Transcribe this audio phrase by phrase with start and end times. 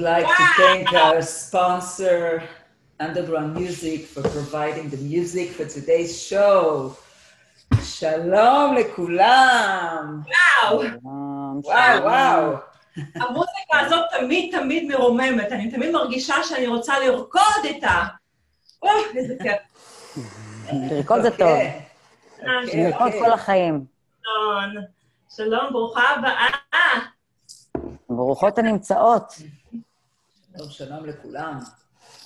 [0.00, 2.42] Like to thank our sponsor,
[2.98, 6.94] Underground Music, for providing the music for today's show.
[7.82, 10.22] שלום לכולם.
[10.62, 10.82] וואו,
[11.64, 12.52] וואו, וואו.
[13.22, 18.04] המוזיקה הזאת תמיד תמיד מרוממת, אני תמיד מרגישה שאני רוצה לרקוד איתה.
[18.82, 19.60] אוי, איזה כיף.
[20.90, 21.48] לרקוד זה טוב.
[21.48, 21.80] אוקיי,
[22.64, 23.20] אוקיי, לרקוד אוקיי.
[23.20, 23.84] כל החיים.
[24.22, 24.84] שלום,
[25.36, 26.48] שלום, ברוכה הבאה.
[28.08, 29.34] ברוכות הנמצאות.
[30.60, 31.58] שלום, שלום לכולם.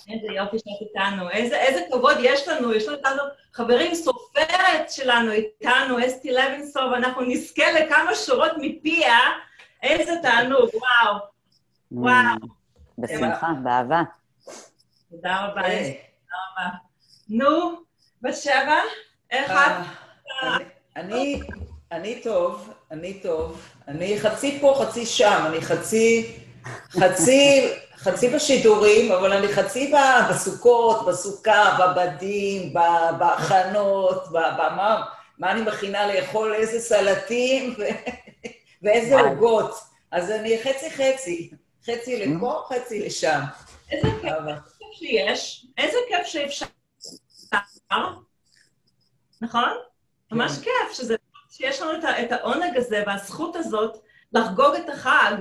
[0.09, 5.33] איזה יופי שאת איתנו, איזה, איזה כבוד יש לנו, יש לנו איתנו חברים, סופרת שלנו
[5.33, 9.19] איתנו, אסתי לוינסוב, אנחנו נזכה לכמה שורות מפיה,
[9.83, 11.17] איזה תענוג, וואו,
[11.93, 12.37] וואו.
[12.99, 14.03] בשמחה, באהבה.
[15.11, 15.81] תודה רבה, אוקיי.
[15.83, 16.77] אסתי, תודה רבה.
[17.29, 17.77] נו,
[18.23, 18.77] בת שבע,
[19.31, 19.57] איך את?
[19.57, 20.65] אה, אני-
[20.97, 21.41] אני,
[21.93, 23.69] אני טוב, אני טוב.
[23.89, 25.45] אני חצי פה, חצי שם.
[25.47, 26.37] אני חצי,
[26.91, 27.69] חצי,
[28.05, 29.93] חצי בשידורים, אבל אני חצי
[30.31, 32.75] בסוכות, בסוכה, בבדים,
[33.19, 35.05] בהכנות, במה
[35.39, 37.83] מה אני מכינה לאכול, איזה סלטים ו-
[38.83, 39.21] ואיזה.
[39.21, 39.75] עוגות.
[40.11, 41.51] אז אני חצי-חצי.
[41.87, 43.41] חצי לפה, חצי לשם.
[43.91, 44.33] איזה כיף
[44.93, 46.67] שיש, איזה כיף שאפשר,
[49.41, 49.71] נכון?
[50.33, 51.17] ממש כיף שזה,
[51.51, 53.97] שיש לנו את העונג הזה והזכות הזאת
[54.33, 55.37] לחגוג את החג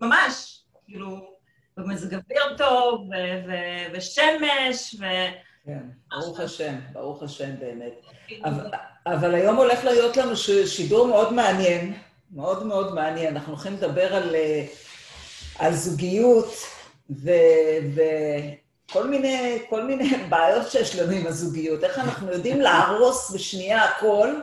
[0.00, 1.30] ממש, כאילו,
[1.76, 5.04] במזג אוויר טוב, ו- ו- ושמש, ו...
[5.66, 5.78] כן,
[6.10, 7.92] ברוך השם, ברוך השם באמת.
[8.44, 8.70] אבל,
[9.06, 11.94] אבל היום הולך להיות לנו שידור מאוד מעניין,
[12.30, 13.36] מאוד מאוד מעניין.
[13.36, 14.66] אנחנו הולכים לדבר על, אה,
[15.58, 16.52] על זוגיות
[17.10, 17.30] ו,
[17.94, 21.84] וכל מיני, כל מיני בעיות שיש לנו עם הזוגיות.
[21.84, 24.34] איך אנחנו יודעים להרוס בשנייה הכל,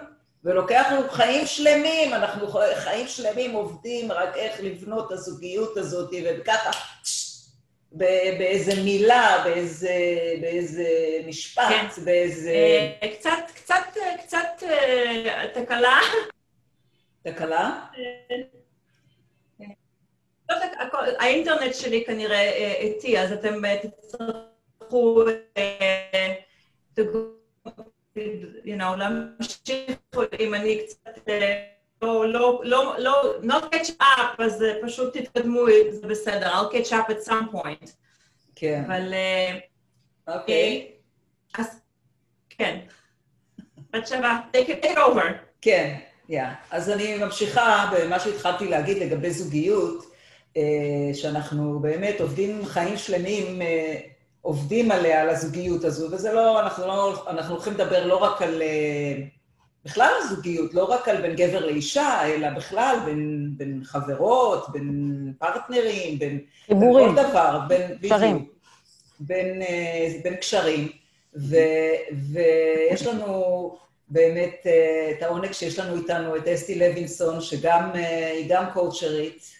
[0.44, 6.72] ולוקח לנו חיים שלמים, אנחנו חיים שלמים עובדים רק איך לבנות את הזוגיות הזאת, וככה,
[7.92, 9.94] באיזה מילה, באיזה,
[10.42, 10.86] באיזה
[11.28, 12.04] משפט, כן.
[12.06, 12.52] באיזה...
[13.04, 16.00] אה, קצת, קצת, אה, קצת אה, תקלה.
[17.24, 17.86] תקלה?
[20.50, 25.24] לא, הכל- האינטרנט שלי כנראה אה, איטי, אז אתם אה, תצטרכו,
[25.58, 26.34] אה,
[28.66, 29.98] you know, להמשיך
[30.40, 31.64] אם אני קצת אה,
[32.02, 35.60] לא, לא, לא, לא, not catch up, אז אה, פשוט תתקדמו,
[35.92, 37.90] זה בסדר, I'll catch up at some point.
[38.56, 38.84] כן.
[38.88, 39.58] אבל אה,
[40.36, 40.92] אוקיי.
[41.58, 41.82] אז
[42.50, 42.80] כן.
[43.94, 45.24] בת שבע, take it over.
[45.62, 46.44] כן, יא.
[46.72, 50.06] אז אני ממשיכה במה שהתחלתי להגיד לגבי זוגיות,
[50.58, 54.00] אה, שאנחנו באמת עובדים חיים שלמים, אה,
[54.48, 58.62] עובדים עליה, על הזוגיות הזו, וזה לא, אנחנו לא, אנחנו הולכים לדבר לא רק על,
[58.62, 59.14] אה,
[59.86, 65.34] בכלל על זוגיות, לא רק על בין גבר לאישה, אלא בכלל בין, בין חברות, בין
[65.40, 66.40] פרטנרים, בין...
[66.66, 67.16] חיבורים.
[67.16, 67.98] כל דבר, בין...
[68.02, 68.46] קשרים.
[69.20, 70.88] בין, אה, בין קשרים.
[71.36, 71.98] ו-
[72.32, 73.76] ויש לנו
[74.08, 77.92] באמת אה, את העונג שיש לנו איתנו את אסתי לוינסון, שגם,
[78.34, 79.58] היא גם קואוצ'רית,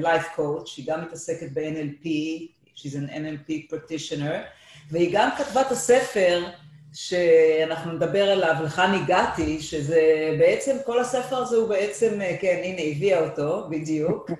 [0.00, 2.06] לייף קואוצ', היא גם מתעסקת ב-NLP,
[2.76, 4.36] she's an NLP practitioner,
[4.90, 6.44] והיא גם כתבה את הספר
[6.92, 10.00] שאנחנו נדבר עליו, לכאן הגעתי, שזה
[10.38, 14.30] בעצם, כל הספר הזה הוא בעצם, כן, הנה, הביאה אותו, בדיוק.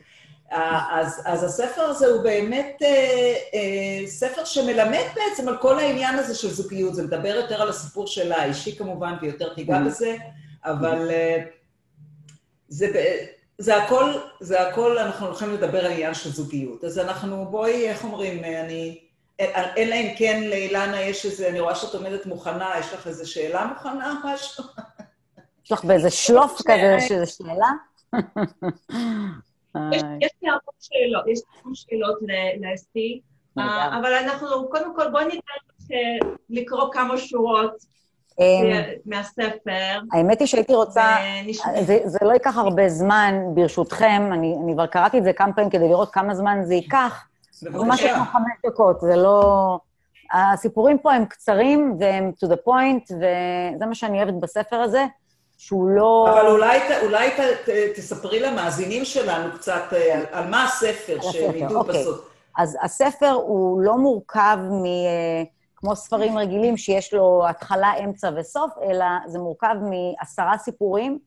[0.51, 6.35] אז, אז הספר הזה הוא באמת אה, אה, ספר שמלמד בעצם על כל העניין הזה
[6.35, 10.17] של זוגיות, זה מדבר יותר על הסיפור שלה, האישי כמובן, ויותר תיגע בזה,
[10.65, 11.43] אבל אה,
[12.69, 13.17] זה,
[13.59, 16.85] זה הכל, זה הכל, אנחנו הולכים לדבר על עניין של זוגיות.
[16.85, 19.01] אז אנחנו, בואי, איך אומרים, אני,
[19.77, 23.67] אלא אם כן לאילנה יש איזה, אני רואה שאת עומדת מוכנה, יש לך איזו שאלה
[23.67, 24.65] מוכנה, משהו?
[25.65, 27.71] יש לך באיזה שלוף כזה שזה שאלה?
[29.93, 32.19] יש יש לי הרבה שאלות, יש לי הרבה שאלות
[32.61, 33.21] לאסתי.
[33.59, 37.87] אה, אבל אנחנו, קודם כל, בואי ניתן לקרוא כמה שורות
[39.07, 40.01] מהספר.
[40.13, 41.17] האמת היא שהייתי רוצה,
[41.81, 45.71] זה, זה לא ייקח הרבה זמן, ברשותכם, אני, אני כבר קראתי את זה כמה פעמים
[45.71, 48.15] כדי לראות כמה זמן זה ייקח, זה משהו בבקשה.
[48.15, 49.79] כמו חמש דקות, זה לא...
[50.33, 55.05] הסיפורים פה הם קצרים והם to the point, וזה מה שאני אוהבת בספר הזה,
[55.59, 56.29] שהוא לא...
[56.33, 61.17] אבל אולי, ת- אולי ת, ת, תספרי למאזינים שלנו קצת אה, על, על מה הספר,
[61.19, 62.01] הספר, שהם ידעו אוקיי.
[62.01, 62.29] בסוף.
[62.59, 64.85] אז הספר הוא לא מורכב מ...
[65.87, 71.19] כמו ספרים רגילים שיש לו התחלה, אמצע וסוף, אלא זה מורכב מעשרה סיפורים,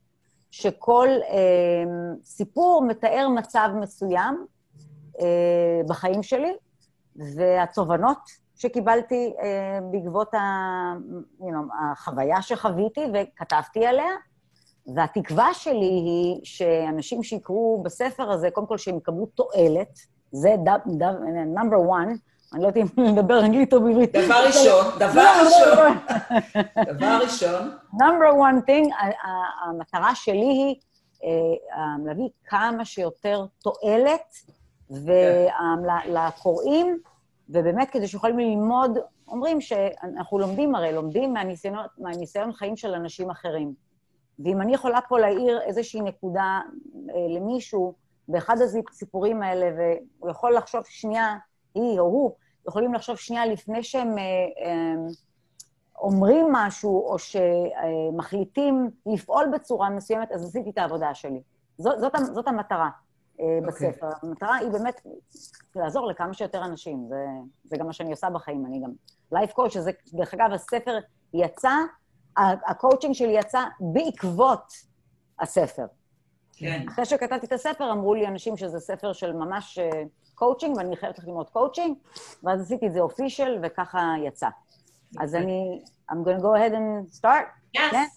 [0.51, 1.83] שכל אה,
[2.25, 4.45] סיפור מתאר מצב מסוים
[5.19, 6.53] אה, בחיים שלי,
[7.15, 8.17] והתובנות
[8.56, 10.38] שקיבלתי אה, בעקבות ה,
[11.39, 14.11] you know, החוויה שחוויתי וכתבתי עליה,
[14.95, 20.00] והתקווה שלי היא שאנשים שיקראו בספר הזה, קודם כל שהם יקבלו תועלת,
[20.31, 20.56] זה
[21.45, 22.17] נאמבר one,
[22.54, 24.16] אני לא יודעת אם לדבר אנגלית או בעברית.
[24.16, 25.98] דבר ראשון, דבר ראשון,
[26.98, 27.72] דבר ראשון.
[27.94, 28.94] נאמבר one thing,
[29.66, 30.75] המטרה שלי היא
[31.24, 34.36] אה, להביא כמה שיותר תועלת
[36.06, 37.00] לקוראים,
[37.50, 38.98] ובאמת כדי שיכולים ללמוד,
[39.28, 43.74] אומרים שאנחנו לומדים הרי, לומדים מהניסיון, מהניסיון חיים של אנשים אחרים.
[44.40, 46.60] ואם אני יכולה פה להעיר איזושהי נקודה
[47.10, 47.94] אה, למישהו
[48.28, 48.56] באחד
[48.92, 51.38] הסיפורים האלה, והוא יכול לחשוב שנייה,
[51.75, 52.31] היא או הוא,
[52.68, 54.24] יכולים לחשוב שנייה לפני שהם אה,
[54.66, 54.95] אה,
[56.00, 61.42] אומרים משהו, או שמחליטים לפעול בצורה מסוימת, אז עשיתי את העבודה שלי.
[61.77, 63.42] זאת, זאת, זאת המטרה okay.
[63.42, 63.89] אה, אוקיי.
[63.89, 64.10] בספר.
[64.24, 65.01] המטרה היא באמת
[65.75, 67.07] לעזור לכמה שיותר אנשים.
[67.10, 67.25] זה,
[67.63, 68.92] זה גם מה שאני עושה בחיים, אני גם
[69.31, 71.00] life coach, שזה, דרך אגב, הספר
[71.33, 71.74] יצא,
[72.38, 74.74] הקואוצ'ינג שלי יצא בעקבות
[75.39, 75.86] הספר.
[76.54, 76.86] כן.
[76.88, 79.80] אחרי שכתבתי את הספר, אמרו לי אנשים שזה ספר של ממש
[80.39, 81.97] קואוצ'ינג, ואני חייבת ללמוד קואוצ'ינג,
[82.44, 84.47] ואז עשיתי את זה official, וככה יצא.
[85.19, 85.81] אז אני,
[86.12, 87.45] I'm going to go ahead and start?
[87.77, 87.80] Yes.
[87.80, 88.07] כן?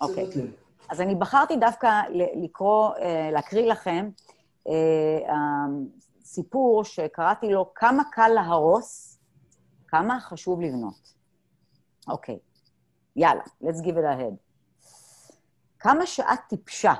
[0.00, 0.26] אוקיי.
[0.88, 2.02] אז אני בחרתי דווקא
[2.42, 4.10] לקרוא, אה, להקריא לכם
[4.68, 4.74] אה,
[6.22, 9.18] סיפור שקראתי לו כמה קל להרוס,
[9.86, 11.14] כמה חשוב לבנות.
[12.08, 12.38] אוקיי,
[13.16, 14.36] יאללה, let's give it a head.
[15.78, 16.94] כמה שאת טיפשה.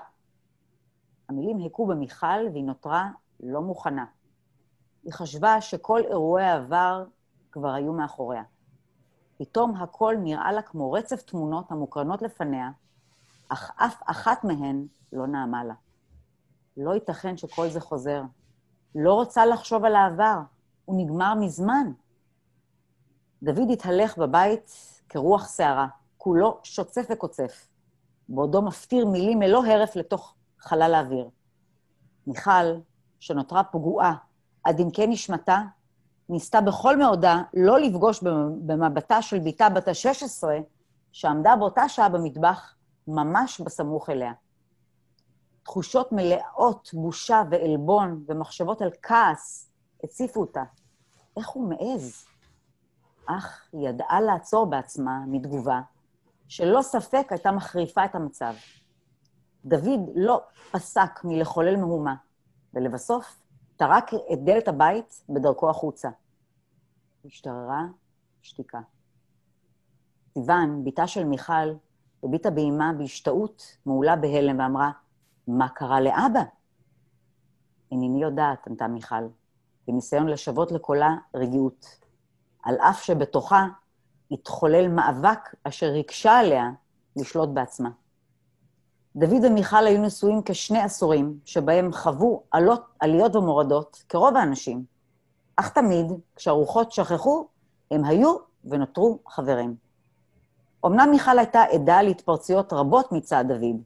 [1.28, 3.08] המילים הכו במיכל והיא נותרה
[3.40, 4.04] לא מוכנה.
[5.08, 7.04] היא חשבה שכל אירועי העבר
[7.52, 8.42] כבר היו מאחוריה.
[9.38, 12.70] פתאום הכל נראה לה כמו רצף תמונות המוקרנות לפניה,
[13.48, 15.74] אך אף אחת מהן לא נעמה לה.
[16.76, 18.22] לא ייתכן שכל זה חוזר.
[18.94, 20.38] לא רוצה לחשוב על העבר,
[20.84, 21.92] הוא נגמר מזמן.
[23.42, 24.70] דוד התהלך בבית
[25.08, 25.86] כרוח שערה,
[26.18, 27.66] כולו שוצף וקוצף,
[28.28, 31.28] בעודו מפטיר מילים ללא הרף לתוך חלל האוויר.
[32.26, 32.74] מיכל,
[33.20, 34.27] שנותרה פגועה
[34.68, 35.62] עד עמקי נשמתה,
[36.28, 38.22] ניסתה בכל מאודה לא לפגוש
[38.66, 40.44] במבטה של בתה בת ה-16,
[41.12, 42.74] שעמדה באותה שעה במטבח,
[43.08, 44.32] ממש בסמוך אליה.
[45.62, 49.70] תחושות מלאות בושה ועלבון ומחשבות על כעס
[50.04, 50.62] הציפו אותה.
[51.36, 52.24] איך הוא מעז?
[53.26, 55.80] אך היא ידעה לעצור בעצמה מתגובה,
[56.48, 58.54] שלא ספק הייתה מחריפה את המצב.
[59.64, 62.14] דוד לא פסק מלחולל מהומה,
[62.74, 63.36] ולבסוף
[63.78, 66.08] טרק את דלת הבית בדרכו החוצה.
[67.24, 67.82] השתררה
[68.42, 68.78] שתיקה.
[70.34, 71.74] סיוון, בתה של מיכל,
[72.24, 74.90] הביטה באימה בהשתאות, מעולה בהלם, ואמרה,
[75.48, 76.42] מה קרה לאבא?
[77.92, 79.28] אינני יודעת, ענתה מיכל,
[79.86, 81.86] בניסיון לשוות לקולה רגיעות.
[82.62, 83.66] על אף שבתוכה
[84.30, 86.70] התחולל מאבק אשר הקשה עליה
[87.16, 87.90] לשלוט בעצמה.
[89.18, 94.84] דוד ומיכל היו נשואים כשני עשורים, שבהם חוו עלות, עליות ומורדות, כרוב האנשים,
[95.56, 96.06] אך תמיד,
[96.36, 97.46] כשהרוחות שכחו,
[97.90, 99.76] הם היו ונותרו חברים.
[100.86, 103.82] אמנם מיכל הייתה עדה להתפרצויות רבות מצד דוד,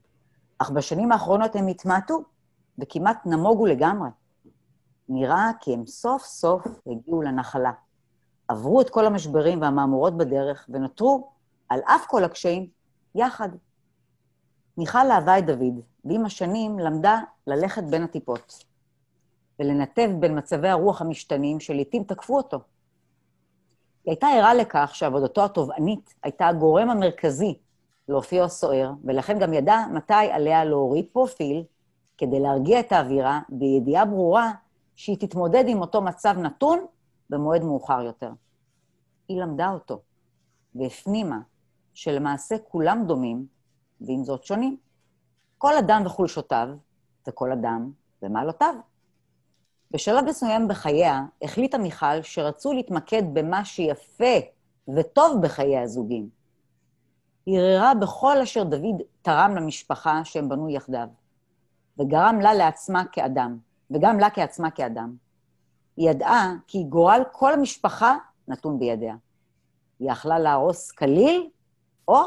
[0.58, 2.22] אך בשנים האחרונות הם התמעטו
[2.78, 4.08] וכמעט נמוגו לגמרי.
[5.08, 7.72] נראה כי הם סוף סוף הגיעו לנחלה.
[8.48, 11.30] עברו את כל המשברים והמהמורות בדרך ונותרו,
[11.68, 12.66] על אף כל הקשיים,
[13.14, 13.48] יחד.
[14.78, 18.64] מיכל אהבה את דוד, ועם השנים למדה ללכת בין הטיפות,
[19.58, 22.56] ולנתב בין מצבי הרוח המשתנים שלעיתים תקפו אותו.
[24.04, 27.54] היא הייתה ערה לכך שעבודתו התובענית הייתה הגורם המרכזי
[28.08, 31.64] לאופיו הסוער, ולכן גם ידעה מתי עליה להוריד פרופיל
[32.18, 34.52] כדי להרגיע את האווירה, בידיעה ברורה
[34.96, 36.86] שהיא תתמודד עם אותו מצב נתון
[37.30, 38.30] במועד מאוחר יותר.
[39.28, 40.00] היא למדה אותו,
[40.74, 41.38] והפנימה
[41.94, 43.46] שלמעשה כולם דומים,
[44.06, 44.76] ועם זאת שונים.
[45.58, 46.68] כל אדם וחולשותיו,
[47.28, 47.90] וכל אדם
[48.22, 48.74] ומעלותיו.
[49.90, 54.34] בשלב מסוים בחייה החליטה מיכל שרצו להתמקד במה שיפה
[54.96, 56.28] וטוב בחיי הזוגים.
[57.46, 61.08] היא הרהרה בכל אשר דוד תרם למשפחה שהם בנו יחדיו,
[61.98, 63.58] וגרם לה לעצמה כאדם,
[63.90, 65.16] וגם לה כעצמה כאדם.
[65.96, 68.16] היא ידעה כי גורל כל המשפחה
[68.48, 69.16] נתון בידיה.
[69.98, 71.50] היא יכלה להרוס כליל
[72.08, 72.20] או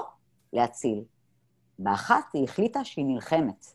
[0.54, 1.04] להציל.
[1.80, 3.66] באחת היא החליטה שהיא נלחמת.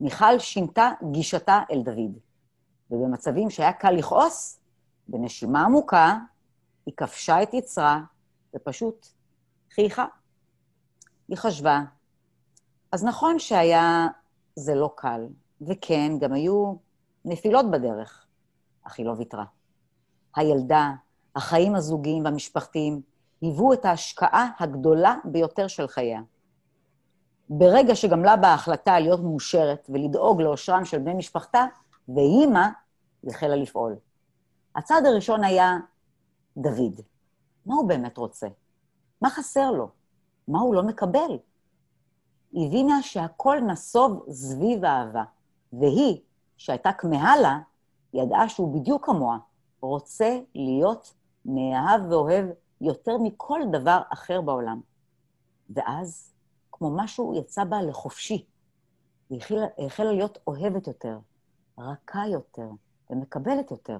[0.00, 2.18] מיכל שינתה גישתה אל דוד,
[2.90, 4.60] ובמצבים שהיה קל לכעוס,
[5.08, 6.18] בנשימה עמוקה,
[6.86, 8.00] היא כבשה את יצרה
[8.56, 9.06] ופשוט
[9.74, 10.06] חייכה.
[11.28, 11.80] היא חשבה,
[12.92, 14.08] אז נכון שהיה
[14.54, 15.26] זה לא קל,
[15.60, 16.74] וכן, גם היו
[17.24, 18.26] נפילות בדרך,
[18.82, 19.44] אך היא לא ויתרה.
[20.36, 20.90] הילדה,
[21.36, 23.00] החיים הזוגיים והמשפחתיים,
[23.40, 26.20] היוו את ההשקעה הגדולה ביותר של חייה.
[27.50, 31.66] ברגע שגמלה בה ההחלטה להיות מאושרת ולדאוג לאושרם של בני משפחתה,
[32.08, 32.66] ואימא
[33.26, 33.96] החלה לפעול.
[34.76, 35.78] הצעד הראשון היה
[36.56, 37.00] דוד.
[37.66, 38.48] מה הוא באמת רוצה?
[39.22, 39.88] מה חסר לו?
[40.48, 41.38] מה הוא לא מקבל?
[42.54, 45.24] הבינה שהכל נסוב סביב האהבה,
[45.72, 46.20] והיא,
[46.56, 47.58] שהייתה כמהה לה,
[48.14, 49.38] ידעה שהוא בדיוק כמוה,
[49.80, 51.14] רוצה להיות
[51.44, 52.46] מאהב ואוהב
[52.80, 54.80] יותר מכל דבר אחר בעולם.
[55.70, 56.29] ואז,
[56.80, 58.44] כמו משהו יצא בה לחופשי,
[59.30, 61.18] היא החלה, החלה להיות אוהבת יותר,
[61.78, 62.68] רכה יותר
[63.10, 63.98] ומקבלת יותר.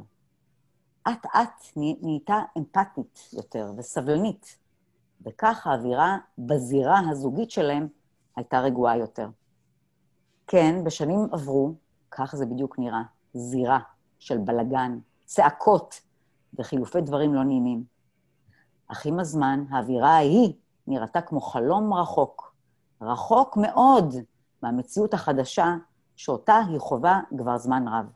[1.09, 4.59] אט-אט נהייתה אמפתית יותר וסבלנית,
[5.23, 7.89] וכך האווירה בזירה הזוגית שלהם
[8.37, 9.29] הייתה רגועה יותר.
[10.47, 11.75] כן, בשנים עברו,
[12.11, 13.03] כך זה בדיוק נראה,
[13.35, 13.79] זירה
[14.19, 16.01] של בלגן, צעקות
[16.59, 17.85] וחילופי דברים לא נעימים.
[18.87, 20.53] אך עם הזמן, האווירה ההיא
[20.87, 22.50] נראתה כמו חלום רחוק,
[23.01, 24.15] רחוק מאוד
[24.63, 25.75] מהמציאות החדשה
[26.17, 28.07] שאותה היא חווה כבר זמן רב.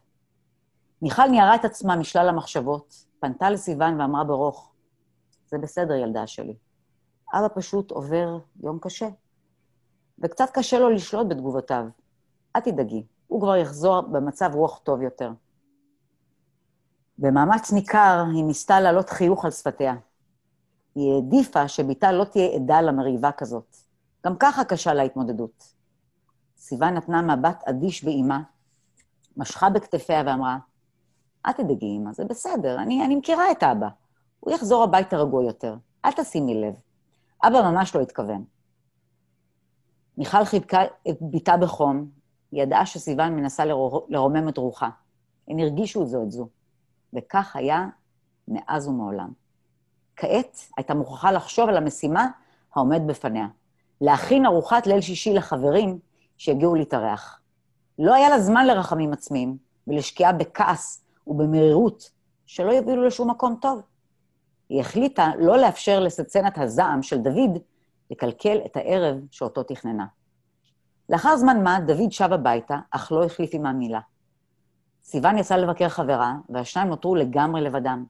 [1.02, 4.72] מיכל ניערה את עצמה משלל המחשבות, פנתה לסיוון ואמרה ברוך,
[5.46, 6.56] זה בסדר, ילדה שלי.
[7.34, 9.08] אבא פשוט עובר יום קשה,
[10.18, 11.84] וקצת קשה לו לשלוט בתגובותיו.
[12.56, 15.30] אל תדאגי, הוא כבר יחזור במצב רוח טוב יותר.
[17.18, 19.94] במאמץ ניכר היא ניסתה להעלות חיוך על שפתיה.
[20.94, 23.76] היא העדיפה שבתה לא תהיה עדה למריבה כזאת.
[24.26, 25.74] גם ככה קשה להתמודדות.
[26.56, 28.42] סיוון נתנה מבט אדיש באימה,
[29.36, 30.58] משכה בכתפיה ואמרה,
[31.46, 33.88] אל תדאגי, אמא, זה בסדר, אני, אני מכירה את אבא.
[34.40, 36.74] הוא יחזור הביתה רגוע יותר, אל תשימי לב.
[37.44, 38.44] אבא ממש לא התכוון.
[40.18, 42.10] מיכל חיבקה את בתה בחום,
[42.52, 43.64] היא ידעה שסיוון מנסה
[44.08, 44.88] לרומם את רוחה.
[45.48, 46.48] הם הרגישו זו את זו,
[47.12, 47.86] וכך היה
[48.48, 49.32] מאז ומעולם.
[50.16, 52.28] כעת הייתה מוכרחה לחשוב על המשימה
[52.74, 53.46] העומד בפניה,
[54.00, 55.98] להכין ארוחת ליל שישי לחברים
[56.36, 57.40] שהגיעו להתארח.
[57.98, 62.10] לא היה לה זמן לרחמים עצמיים ולשקיעה בכעס ובמרירות
[62.46, 63.82] שלא יובילו לשום מקום טוב.
[64.68, 67.58] היא החליטה לא לאפשר לסצנת הזעם של דוד
[68.10, 70.06] לקלקל את הערב שאותו תכננה.
[71.08, 74.00] לאחר זמן מה, דוד שב הביתה, אך לא החליף עמה מילה.
[75.04, 78.04] סיוון יצא לבקר חברה, והשניים נותרו לגמרי לבדם.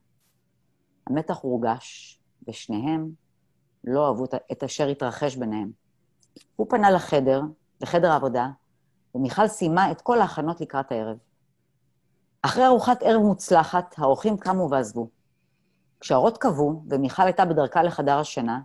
[1.07, 3.11] המתח הורגש, ושניהם
[3.85, 5.71] לא אהבו את אשר התרחש ביניהם.
[6.57, 7.43] הוא פנה לחדר,
[7.81, 8.49] לחדר העבודה,
[9.15, 11.17] ומיכל סיימה את כל ההכנות לקראת הערב.
[12.43, 15.09] אחרי ארוחת ערב מוצלחת, האורחים קמו ועזבו.
[16.01, 18.61] כשהאורות כבו, ומיכל הייתה בדרכה לחדר השינה,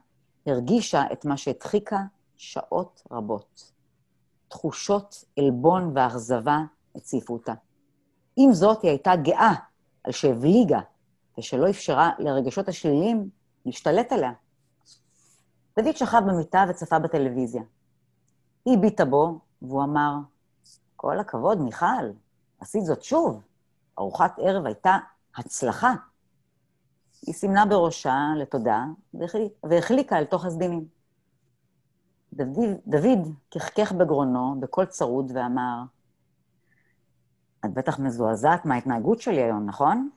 [0.45, 1.99] הרגישה את מה שהדחיקה
[2.38, 3.71] שעות רבות.
[4.47, 6.59] תחושות עלבון ואכזבה
[6.95, 7.53] הציפו אותה.
[8.35, 9.53] עם זאת, היא הייתה גאה
[10.03, 10.79] על שהבליגה
[11.38, 13.29] ושלא אפשרה לרגשות השליליים
[13.65, 14.31] להשתלט עליה.
[15.81, 17.62] דוד שכב במיטה וצפה בטלוויזיה.
[18.65, 20.15] היא הביטה בו, והוא אמר,
[20.95, 22.12] כל הכבוד, מיכל,
[22.59, 23.41] עשית זאת שוב.
[24.00, 24.98] ארוחת ערב הייתה
[25.36, 25.93] הצלחה.
[27.21, 28.86] היא סימנה בראשה לתודה
[29.63, 30.88] והחליקה אל תוך הסדינים.
[32.33, 35.83] דוד, דוד כחכך בגרונו בקול צרוד ואמר,
[37.65, 40.09] את בטח מזועזעת מההתנהגות שלי היום, נכון?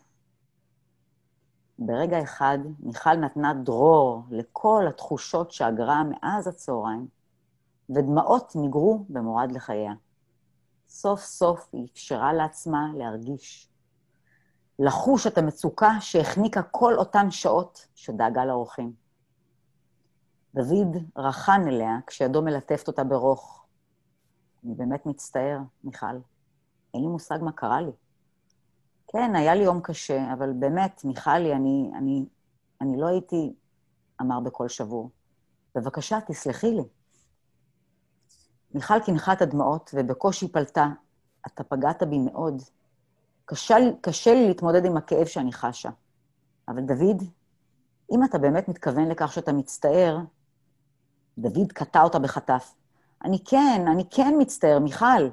[1.78, 7.06] ברגע אחד מיכל נתנה דרור לכל התחושות שאגרה מאז הצהריים,
[7.90, 9.92] ודמעות ניגרו במורד לחייה.
[10.88, 13.68] סוף סוף היא אפשרה לעצמה להרגיש,
[14.78, 18.92] לחוש את המצוקה שהחניקה כל אותן שעות שדאגה לאורחים.
[20.54, 23.66] דוד רחן אליה כשידו מלטפת אותה ברוך.
[24.64, 26.06] אני באמת מצטער, מיכל.
[26.94, 27.90] אין לי מושג מה קרה לי.
[29.12, 32.26] כן, היה לי יום קשה, אבל באמת, מיכלי, אני, אני,
[32.80, 33.54] אני לא הייתי,
[34.20, 35.10] אמר בקול שבור.
[35.74, 36.82] בבקשה, תסלחי לי.
[38.74, 40.88] מיכל קינחה את הדמעות ובקושי פלטה,
[41.46, 42.62] אתה פגעת בי מאוד.
[43.44, 45.90] קשה, קשה לי להתמודד עם הכאב שאני חשה.
[46.68, 47.22] אבל דוד,
[48.12, 50.18] אם אתה באמת מתכוון לכך שאתה מצטער,
[51.38, 52.74] דוד קטע אותה בחטף.
[53.24, 55.28] אני כן, אני כן מצטער, מיכל.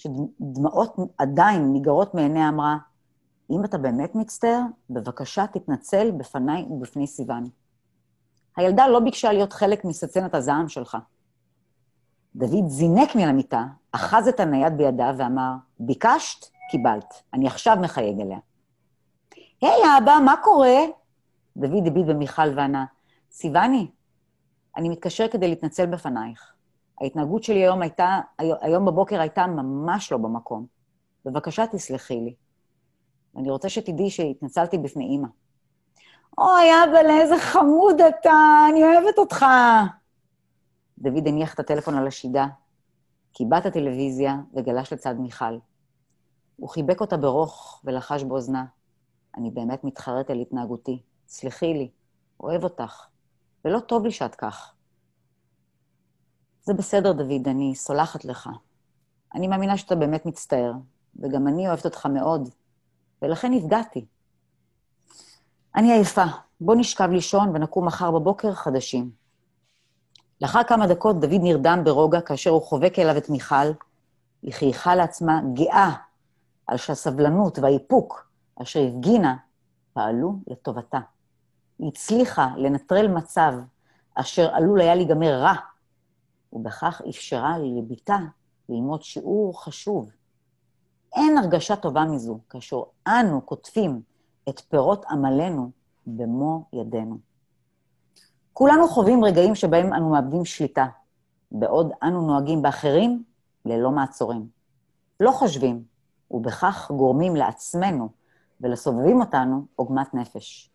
[0.00, 2.76] שדמעות עדיין ניגרות מעיניה, אמרה,
[3.50, 7.48] אם אתה באמת מצטער, בבקשה תתנצל בפניי ובפני סיוון.
[8.56, 10.96] הילדה לא ביקשה להיות חלק מסצנת הזעם שלך.
[12.36, 16.46] דוד זינק מן המיטה, אחז את הנייד בידיו ואמר, ביקשת?
[16.70, 17.22] קיבלת.
[17.34, 18.38] אני עכשיו מחייג אליה.
[19.60, 20.78] היי, hey, אבא, מה קורה?
[21.56, 22.84] דוד הביט במיכל וענה,
[23.30, 23.90] סיווני,
[24.76, 26.54] אני מתקשר כדי להתנצל בפנייך.
[27.00, 30.66] ההתנהגות שלי היום הייתה, היום בבוקר הייתה ממש לא במקום.
[31.24, 32.34] בבקשה, תסלחי לי.
[33.34, 35.28] ואני רוצה שתדעי שהתנצלתי בפני אימא.
[36.38, 39.46] אוי, אבל איזה חמוד אתה, אני אוהבת אותך.
[40.98, 42.46] דוד הניח את הטלפון על השידה,
[43.32, 45.58] קיבע את הטלוויזיה וגלש לצד מיכל.
[46.56, 48.64] הוא חיבק אותה ברוך ולחש באוזנה,
[49.36, 51.90] אני באמת מתחרט על התנהגותי, סלחי לי,
[52.40, 53.06] אוהב אותך,
[53.64, 54.74] ולא טוב לי שאת כך.
[56.62, 58.48] זה בסדר, דוד, אני סולחת לך.
[59.34, 60.72] אני מאמינה שאתה באמת מצטער,
[61.16, 62.48] וגם אני אוהבת אותך מאוד,
[63.22, 64.04] ולכן נפגעתי.
[65.76, 66.24] אני עייפה,
[66.60, 69.10] בוא נשכב לישון ונקום מחר בבוקר חדשים.
[70.40, 73.72] לאחר כמה דקות דוד נרדם ברוגע כאשר הוא חובק אליו את מיכל.
[74.42, 75.90] היא חייכה לעצמה גאה
[76.66, 78.30] על שהסבלנות והאיפוק
[78.62, 79.36] אשר הפגינה
[79.92, 80.98] פעלו לטובתה.
[81.78, 83.54] היא הצליחה לנטרל מצב
[84.14, 85.54] אשר עלול היה להיגמר רע,
[86.52, 88.18] ובכך אפשרה לביתה
[88.68, 90.10] ללמוד שיעור חשוב.
[91.16, 94.02] אין הרגשה טובה מזו כאשר אנו קוטפים
[94.48, 95.70] את פירות עמלנו
[96.06, 97.18] במו ידינו.
[98.52, 100.86] כולנו חווים רגעים שבהם אנו מאבדים שליטה,
[101.52, 103.24] בעוד אנו נוהגים באחרים
[103.64, 104.48] ללא מעצורים.
[105.20, 105.84] לא חושבים,
[106.30, 108.08] ובכך גורמים לעצמנו
[108.60, 110.70] ולסובבים אותנו עוגמת נפש.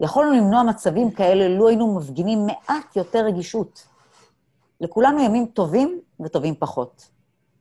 [0.00, 3.86] יכולנו למנוע מצבים כאלה לו היינו מפגינים מעט יותר רגישות.
[4.84, 7.10] לכולנו ימים טובים וטובים פחות.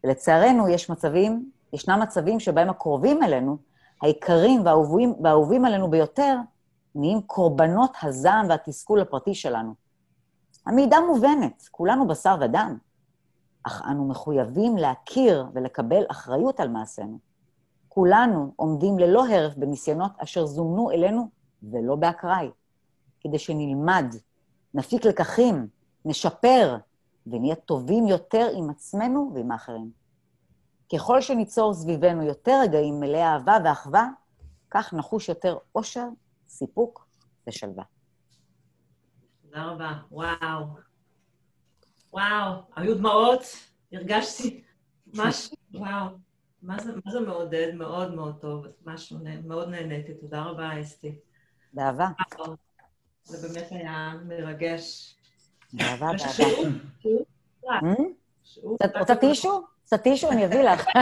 [0.03, 3.57] ולצערנו, יש מצבים, ישנם מצבים שבהם הקרובים אלינו,
[4.01, 6.37] היקרים והאהובים, והאהובים עלינו ביותר,
[6.95, 9.73] נהיים קורבנות הזעם והתסכול הפרטי שלנו.
[10.65, 12.77] המידע מובנת, כולנו בשר ודם,
[13.63, 17.19] אך אנו מחויבים להכיר ולקבל אחריות על מעשינו.
[17.89, 21.27] כולנו עומדים ללא הרף בניסיונות אשר זומנו אלינו
[21.63, 22.49] ולא באקראי,
[23.21, 24.05] כדי שנלמד,
[24.73, 25.67] נפיק לקחים,
[26.05, 26.77] נשפר,
[27.27, 29.91] ונהיה טובים יותר עם עצמנו ועם האחרים.
[30.93, 34.09] ככל שניצור סביבנו יותר רגעים מלאי אהבה ואחווה,
[34.71, 36.07] כך נחוש יותר אושר,
[36.47, 37.07] סיפוק
[37.47, 37.83] ושלווה.
[39.41, 39.93] תודה רבה.
[40.11, 40.65] וואו.
[42.13, 43.41] וואו, היו דמעות,
[43.91, 44.63] הרגשתי
[45.13, 46.07] משהו, וואו.
[46.61, 47.71] מה זה, מה זה מעודד?
[47.75, 50.13] מאוד מאוד טוב, משהו, מאוד נהניתי.
[50.13, 51.19] תודה רבה, אסתי.
[51.73, 52.07] באהבה.
[53.23, 55.15] זה באמת היה מרגש.
[55.73, 56.11] באהבה,
[57.63, 58.03] באהבה.
[58.85, 59.63] את רוצה טישו?
[59.83, 60.31] רוצה טישו?
[60.31, 60.85] אני אביא לך.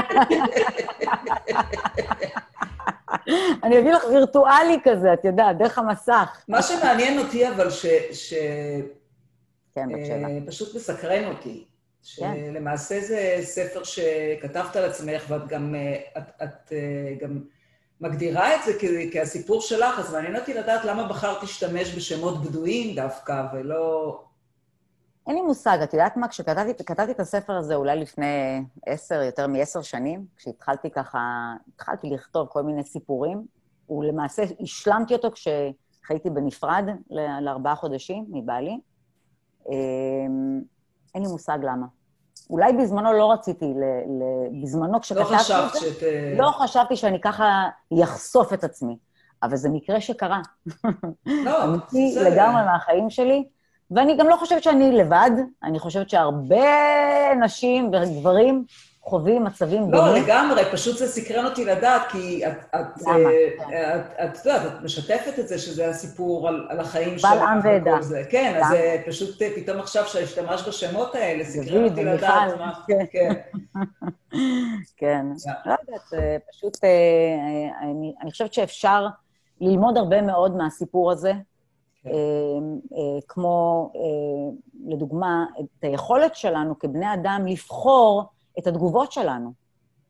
[3.63, 6.43] אני אביא לך וירטואלי כזה, את יודעת, דרך המסך.
[6.47, 7.85] מה שמעניין אותי, אבל ש...
[9.75, 10.47] כן, בבקשה.
[10.47, 11.63] פשוט מסקרן אותי.
[12.15, 12.33] כן.
[12.51, 15.75] שלמעשה זה ספר שכתבת על עצמך, ואת גם,
[16.17, 16.73] את, את
[17.21, 17.39] גם
[18.01, 18.73] מגדירה את זה
[19.11, 24.23] כהסיפור שלך, אז מעניין אותי לדעת למה בחרת להשתמש בשמות בדויים דווקא, ולא...
[25.27, 26.27] אין לי מושג, את יודעת מה?
[26.27, 32.63] כשכתבתי את הספר הזה אולי לפני עשר, יותר מעשר שנים, כשהתחלתי ככה, התחלתי לכתוב כל
[32.63, 33.45] מיני סיפורים,
[33.89, 36.85] ולמעשה השלמתי אותו כשחייתי בנפרד
[37.41, 38.79] לארבעה חודשים מבעלי.
[39.69, 40.61] אמ,
[41.15, 41.85] אין לי מושג למה.
[42.49, 44.23] אולי בזמנו לא רציתי, ל, ל,
[44.63, 46.03] בזמנו כשכתבתי לא חשבת שאת...
[46.37, 47.69] לא חשבתי שאני ככה
[48.03, 48.97] אחשוף את עצמי,
[49.43, 50.41] אבל זה מקרה שקרה.
[51.25, 52.29] לא, אמיתי זה...
[52.29, 53.47] לגמרי מהחיים שלי,
[53.91, 55.31] ואני גם לא חושבת שאני לבד,
[55.63, 56.65] אני חושבת שהרבה
[57.39, 58.65] נשים וגברים
[59.03, 59.93] חווים מצבים דומים.
[59.93, 63.07] לא, לגמרי, פשוט זה סקרן אותי לדעת, כי את, את?
[63.07, 67.31] אה, את, את, את יודעת, את משתפת את זה שזה הסיפור על, על החיים שלך.
[67.31, 67.97] בל עם ועדה.
[68.29, 72.73] כן, אז זה פשוט אה, פתאום עכשיו שהשתמש בשמות האלה, סקרן אותי לדעת מה...
[72.87, 73.05] כן.
[73.11, 73.33] כן.
[74.97, 75.25] כן.
[75.65, 76.77] לא יודעת, פשוט,
[77.81, 79.07] אני, אני חושבת שאפשר
[79.61, 81.33] ללמוד הרבה מאוד מהסיפור הזה.
[82.03, 82.09] כן.
[83.27, 83.91] כמו,
[84.85, 88.23] לדוגמה, את היכולת שלנו כבני אדם לבחור
[88.59, 89.53] את התגובות שלנו.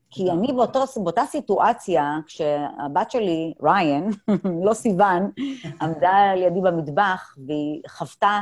[0.10, 4.10] כי אני באותו, באותה סיטואציה, כשהבת שלי, ריין,
[4.66, 5.32] לא סיוון,
[5.82, 8.42] עמדה לידי במטבח והיא חוותה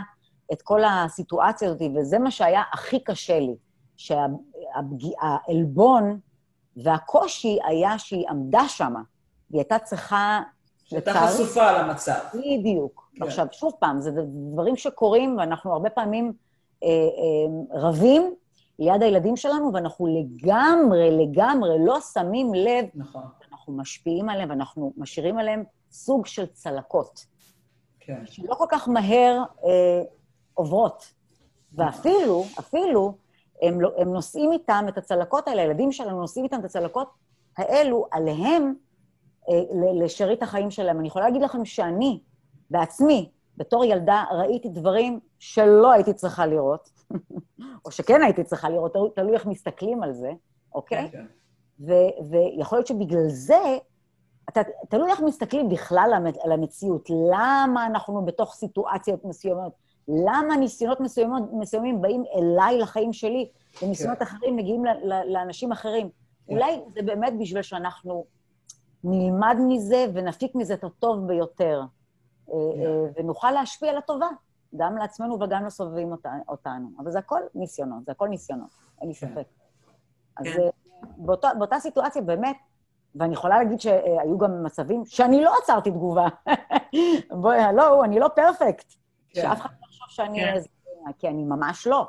[0.54, 3.56] את כל הסיטואציה הזאת, וזה מה שהיה הכי קשה לי,
[4.88, 6.20] שהעלבון
[6.84, 8.94] והקושי היה שהיא עמדה שם,
[9.52, 10.42] והיא הייתה צריכה...
[10.90, 12.20] שהייתה חשופה למצב.
[12.34, 13.12] בדיוק.
[13.16, 13.24] כן.
[13.24, 14.12] עכשיו, שוב פעם, זה
[14.52, 16.34] דברים שקורים, ואנחנו הרבה פעמים
[16.84, 18.34] אה, אה, רבים,
[18.80, 22.86] ליד הילדים שלנו, ואנחנו לגמרי, לגמרי לא שמים לב.
[22.96, 23.22] נכון.
[23.52, 27.26] אנחנו משפיעים עליהם ואנחנו משאירים עליהם סוג של צלקות.
[28.00, 28.22] כן.
[28.26, 30.04] שלא כל כך מהר אה,
[30.54, 31.14] עוברות.
[31.74, 33.14] ואפילו, אפילו,
[33.62, 37.10] הם, לא, הם נושאים איתם את הצלקות האלה, הילדים שלנו נושאים איתם את הצלקות
[37.58, 38.74] האלו עליהם
[39.94, 41.00] לשארית החיים שלהם.
[41.00, 42.20] אני יכולה להגיד לכם שאני,
[42.70, 46.90] בעצמי, בתור ילדה, ראיתי דברים שלא הייתי צריכה לראות.
[47.86, 50.32] או שכן הייתי צריכה לראות, תלוי איך מסתכלים על זה,
[50.76, 51.10] אוקיי?
[51.12, 51.26] כן.
[51.80, 53.78] ו- ויכול להיות שבגלל זה,
[54.50, 57.10] אתה, תלוי איך מסתכלים בכלל על המציאות.
[57.32, 59.74] למה אנחנו בתוך סיטואציות מסוימות
[60.10, 63.50] למה ניסיונות מסוימים, מסוימים באים אליי לחיים שלי,
[63.84, 64.24] וניסיונות כן.
[64.24, 66.10] אחרים מגיעים ל- ל- לאנשים אחרים.
[66.48, 66.54] כן.
[66.54, 68.26] אולי זה באמת בשביל שאנחנו
[69.04, 72.82] נלמד מזה ונפיק מזה את הטוב ביותר, אה, כן.
[72.82, 74.28] אה, ונוכל להשפיע לטובה,
[74.76, 76.14] גם לעצמנו וגם לסובבים
[76.50, 76.90] אותנו.
[77.00, 78.70] אבל זה הכל ניסיונות, זה הכל ניסיונות,
[79.02, 79.28] אין לי כן.
[79.28, 79.46] ספק.
[80.38, 80.62] אז כן.
[80.62, 80.70] אה,
[81.18, 82.56] באותה, באותה סיטואציה, באמת,
[83.16, 86.28] ואני יכולה להגיד שהיו גם מצבים שאני לא עצרתי תגובה.
[87.42, 88.94] בואי, הלו, אני לא פרפקט.
[89.30, 89.42] כן.
[89.42, 90.40] שאף אחד לא יחשוב שאני...
[90.40, 90.54] כן.
[90.54, 90.68] איזה-
[91.20, 92.08] כי אני ממש לא.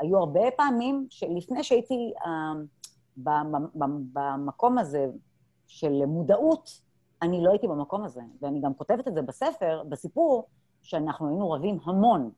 [0.00, 2.12] היו הרבה פעמים שלפני שהייתי
[3.16, 3.72] במ-
[4.12, 5.06] במקום הזה
[5.72, 6.80] של מודעות,
[7.22, 8.20] אני לא הייתי במקום הזה.
[8.42, 10.46] ואני גם כותבת את זה בספר, בסיפור,
[10.82, 12.30] שאנחנו היינו רבים המון,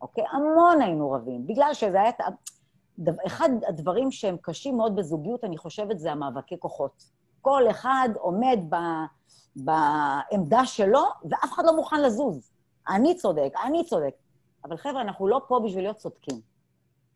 [0.00, 0.24] אוקיי?
[0.30, 2.10] המון היינו רבים, בגלל שזה היה...
[3.26, 7.04] אחד הדברים שהם קשים מאוד בזוגיות, אני חושבת, זה המאבקי כוחות.
[7.40, 8.76] כל אחד עומד ב,
[9.56, 12.50] בעמדה שלו, ואף אחד לא מוכן לזוז.
[12.88, 14.14] אני צודק, אני צודק.
[14.64, 16.40] אבל חבר'ה, אנחנו לא פה בשביל להיות צודקים.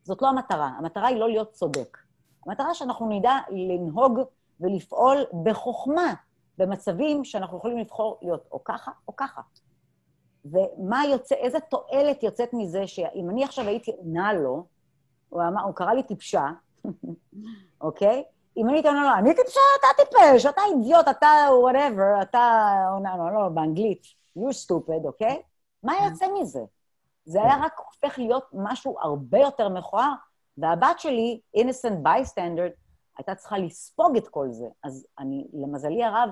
[0.03, 0.67] זאת לא המטרה.
[0.67, 1.97] המטרה היא לא להיות צודק.
[2.45, 4.19] המטרה שאנחנו נדע לנהוג
[4.61, 6.13] ולפעול בחוכמה
[6.57, 9.41] במצבים שאנחנו יכולים לבחור להיות או ככה או ככה.
[10.45, 14.65] ומה יוצא, איזה תועלת יוצאת מזה שאם אני עכשיו הייתי עונה לו,
[15.29, 16.47] הוא, אמר, הוא קרא לי טיפשה,
[17.81, 18.23] אוקיי?
[18.57, 23.17] אם אני הייתי עונה לו, אני טיפשה, אתה טיפש, אתה אידיוט, אתה whatever, אתה עונה
[23.17, 24.03] לו, לא, באנגלית,
[24.37, 25.41] you stupid, אוקיי?
[25.83, 26.61] מה יוצא מזה?
[27.25, 30.11] זה היה רק הופך להיות משהו הרבה יותר מכוער,
[30.57, 32.80] והבת שלי, innocent bystander,
[33.17, 34.65] הייתה צריכה לספוג את כל זה.
[34.83, 36.29] אז אני, למזלי הרב,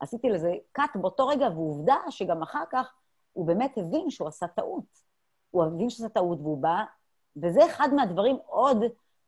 [0.00, 2.92] עשיתי לזה cut באותו רגע, ועובדה שגם אחר כך
[3.32, 4.84] הוא באמת הבין שהוא עשה טעות.
[5.50, 6.84] הוא הבין שעשה טעות והוא בא,
[7.36, 8.76] וזה אחד מהדברים עוד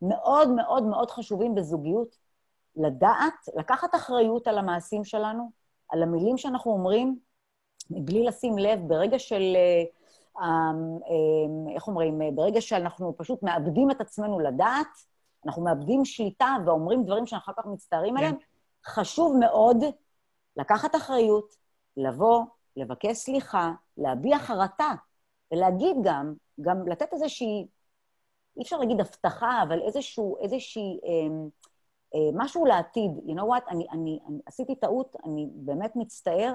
[0.02, 2.16] מאוד מאוד מאוד חשובים בזוגיות,
[2.76, 5.50] לדעת, לקחת אחריות על המעשים שלנו,
[5.88, 7.18] על המילים שאנחנו אומרים,
[7.90, 9.84] מבלי לשים לב, ברגע של, אה,
[10.42, 14.86] אה, אה, איך אומרים, ברגע שאנחנו פשוט מאבדים את עצמנו לדעת,
[15.46, 18.36] אנחנו מאבדים שליטה ואומרים דברים שאנחנו אחר כך מצטערים עליהם,
[18.86, 19.84] חשוב מאוד
[20.56, 21.56] לקחת אחריות,
[21.96, 22.44] לבוא,
[22.76, 24.94] לבקש סליחה, להביע חרטה,
[25.52, 27.66] ולהגיד גם, גם לתת איזושהי,
[28.56, 31.10] אי אפשר להגיד הבטחה, אבל איזשהו, איזושהי, אה,
[32.14, 33.10] אה, משהו לעתיד.
[33.26, 33.70] You know what?
[33.70, 36.54] אני, אני, אני עשיתי טעות, אני באמת מצטער,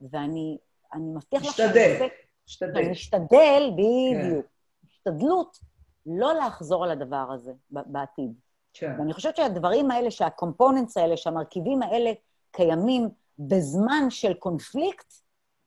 [0.00, 0.58] ואני
[0.94, 2.06] אני מבטיח לך משתדל.
[2.46, 2.76] משתדל.
[2.76, 4.46] אני משתדל, בדיוק.
[4.90, 5.58] השתדלות
[6.06, 8.32] לא לחזור על הדבר הזה בעתיד.
[8.72, 8.94] כן.
[8.98, 12.12] ואני חושבת שהדברים האלה, שהקומפוננטס האלה, שהמרכיבים האלה
[12.50, 15.12] קיימים בזמן של קונפליקט,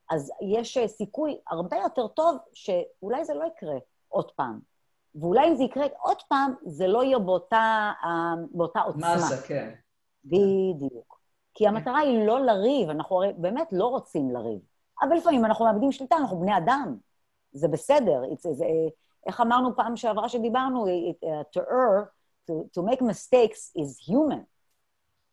[0.09, 4.59] אז יש אה, סיכוי הרבה יותר טוב שאולי זה לא יקרה עוד פעם.
[5.15, 9.15] ואולי אם זה יקרה עוד פעם, זה לא יהיה באותה, אה, באותה עוצמה.
[9.15, 9.69] מסה, כן.
[10.25, 11.19] בדיוק.
[11.53, 14.59] כי המטרה היא לא לריב, אנחנו הרי באמת לא רוצים לריב.
[15.01, 16.97] אבל לפעמים אנחנו מאבדים שליטה, אנחנו בני אדם.
[17.51, 18.23] זה בסדר.
[18.23, 18.65] It's, זה,
[19.27, 20.85] איך אמרנו פעם שעברה שדיברנו?
[20.85, 22.05] It, uh, to err,
[22.49, 24.43] to, to make mistakes is human.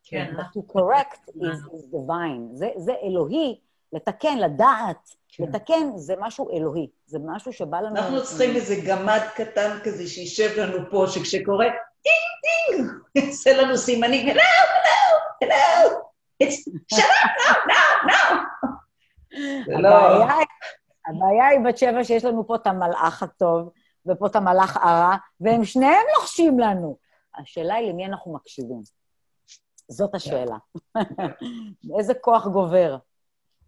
[0.03, 2.55] כן, but to correct is, is divine.
[2.55, 3.59] זה, זה אלוהי,
[3.93, 5.43] לתקן, לדעת, כן.
[5.43, 6.87] לתקן זה משהו אלוהי.
[7.05, 7.95] זה משהו שבא לנו...
[7.95, 11.65] אנחנו צריכים איזה גמד קטן כזה שישב לנו פה, שכשקורה
[12.01, 12.91] טינג טינג,
[13.25, 14.41] יעשה לנו סימנים, up,
[15.43, 15.87] no, no,
[18.07, 18.37] no.
[19.65, 19.89] זה לא...
[19.89, 20.45] הבעיה,
[21.07, 23.69] הבעיה היא בת שבע שיש לנו פה את המלאך הטוב
[24.05, 26.97] ופה את המלאך הרע, והם שניהם לוחשים לנו.
[27.35, 28.81] השאלה היא למי אנחנו מקשיבים.
[29.87, 30.57] זאת השאלה.
[31.97, 32.97] איזה כוח גובר.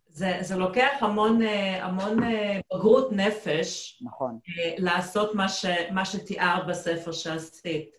[0.08, 4.40] זה, זה לוקח המון, אה, המון אה, בגרות נפש נכון.
[4.60, 7.90] אה, לעשות מה, ש, מה שתיארת בספר שעשית.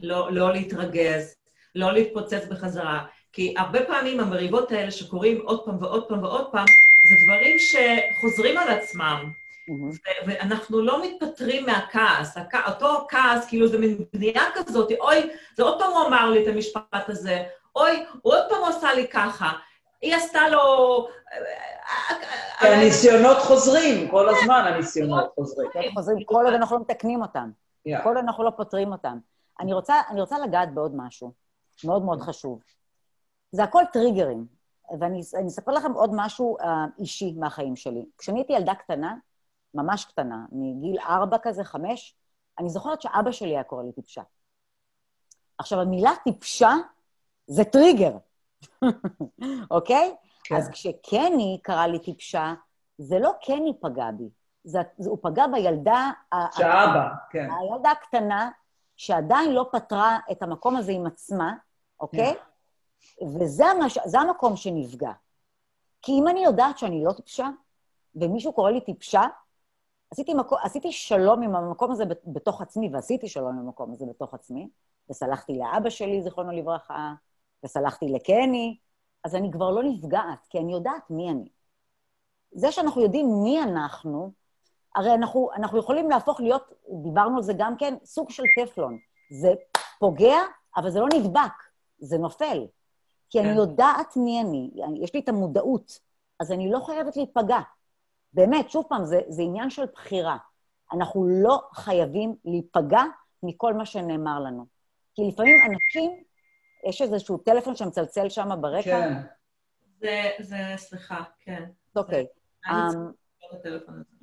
[0.00, 1.34] לא, לא להתרגז,
[1.74, 3.06] לא להתפוצץ בחזרה.
[3.32, 6.66] כי הרבה פעמים המריבות האלה שקורים עוד פעם ועוד פעם ועוד פעם,
[7.04, 9.32] זה דברים שחוזרים על עצמם.
[9.70, 12.36] ו- ואנחנו לא מתפטרים מהכעס.
[12.36, 16.42] הכ- אותו כעס, כאילו זה מין בנייה כזאת, אוי, זה עוד פעם הוא אמר לי
[16.42, 17.44] את המשפט הזה,
[17.76, 19.52] אוי, הוא עוד פעם עשה לי ככה.
[20.02, 20.62] היא עשתה לו...
[22.60, 25.70] הניסיונות חוזרים, כל הזמן הניסיונות חוזרים.
[25.94, 27.50] חוזרים כל עוד אנחנו לא מתקנים אותם,
[27.88, 28.02] Yeah.
[28.02, 29.18] כל עוד אנחנו לא פותרים אותם.
[29.60, 31.32] אני רוצה, אני רוצה לגעת בעוד משהו
[31.84, 32.60] מאוד מאוד חשוב.
[33.52, 34.46] זה הכל טריגרים,
[35.00, 36.64] ואני אני אספר לכם עוד משהו uh,
[36.98, 38.06] אישי מהחיים שלי.
[38.18, 39.14] כשאני הייתי ילדה קטנה,
[39.74, 42.16] ממש קטנה, מגיל ארבע כזה, חמש,
[42.58, 44.22] אני זוכרת שאבא שלי היה קורא לי טיפשה.
[45.58, 46.74] עכשיו, המילה טיפשה
[47.46, 48.16] זה טריגר,
[49.70, 50.14] אוקיי?
[50.44, 50.56] כן.
[50.56, 52.54] אז כשקני קרא לי טיפשה,
[52.98, 54.28] זה לא קני פגע בי,
[54.64, 56.10] זה, זה, הוא פגע בילדה...
[56.56, 57.48] שאבא, כן.
[57.60, 58.50] הילדה הקטנה,
[58.96, 61.52] שעדיין לא פתרה את המקום הזה עם עצמה,
[62.00, 62.34] אוקיי?
[63.40, 63.98] וזה המש...
[64.14, 65.12] המקום שנפגע.
[66.02, 67.48] כי אם אני יודעת שאני לא טיפשה,
[68.14, 69.22] ומישהו קורא לי טיפשה,
[70.10, 74.34] עשיתי, מקו, עשיתי שלום עם המקום הזה בתוך עצמי, ועשיתי שלום עם המקום הזה בתוך
[74.34, 74.68] עצמי,
[75.10, 77.12] וסלחתי לאבא שלי, זיכרונו לברכה,
[77.64, 78.76] וסלחתי לקני,
[79.24, 81.48] אז אני כבר לא נפגעת, כי אני יודעת מי אני.
[82.52, 84.32] זה שאנחנו יודעים מי אנחנו,
[84.96, 88.98] הרי אנחנו, אנחנו יכולים להפוך להיות, דיברנו על זה גם כן, סוג של טפלון.
[89.40, 89.54] זה
[89.98, 90.36] פוגע,
[90.76, 91.52] אבל זה לא נדבק,
[91.98, 92.66] זה נופל.
[93.30, 93.56] כי אני כן.
[93.56, 94.70] יודעת מי אני,
[95.02, 95.98] יש לי את המודעות,
[96.40, 97.58] אז אני לא חייבת להיפגע.
[98.32, 100.36] באמת, שוב פעם, זה, זה עניין של בחירה.
[100.92, 103.02] אנחנו לא חייבים להיפגע
[103.42, 104.66] מכל מה שנאמר לנו.
[105.14, 106.22] כי לפעמים אנשים,
[106.88, 108.82] יש איזשהו טלפון שמצלצל שם ברקע.
[108.82, 109.12] כן.
[110.00, 111.64] זה, זה, סליחה, כן.
[111.96, 112.26] אוקיי.
[112.66, 112.70] Um,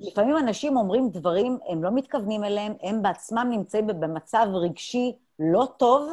[0.00, 6.10] לפעמים אנשים אומרים דברים, הם לא מתכוונים אליהם, הם בעצמם נמצאים במצב רגשי לא טוב,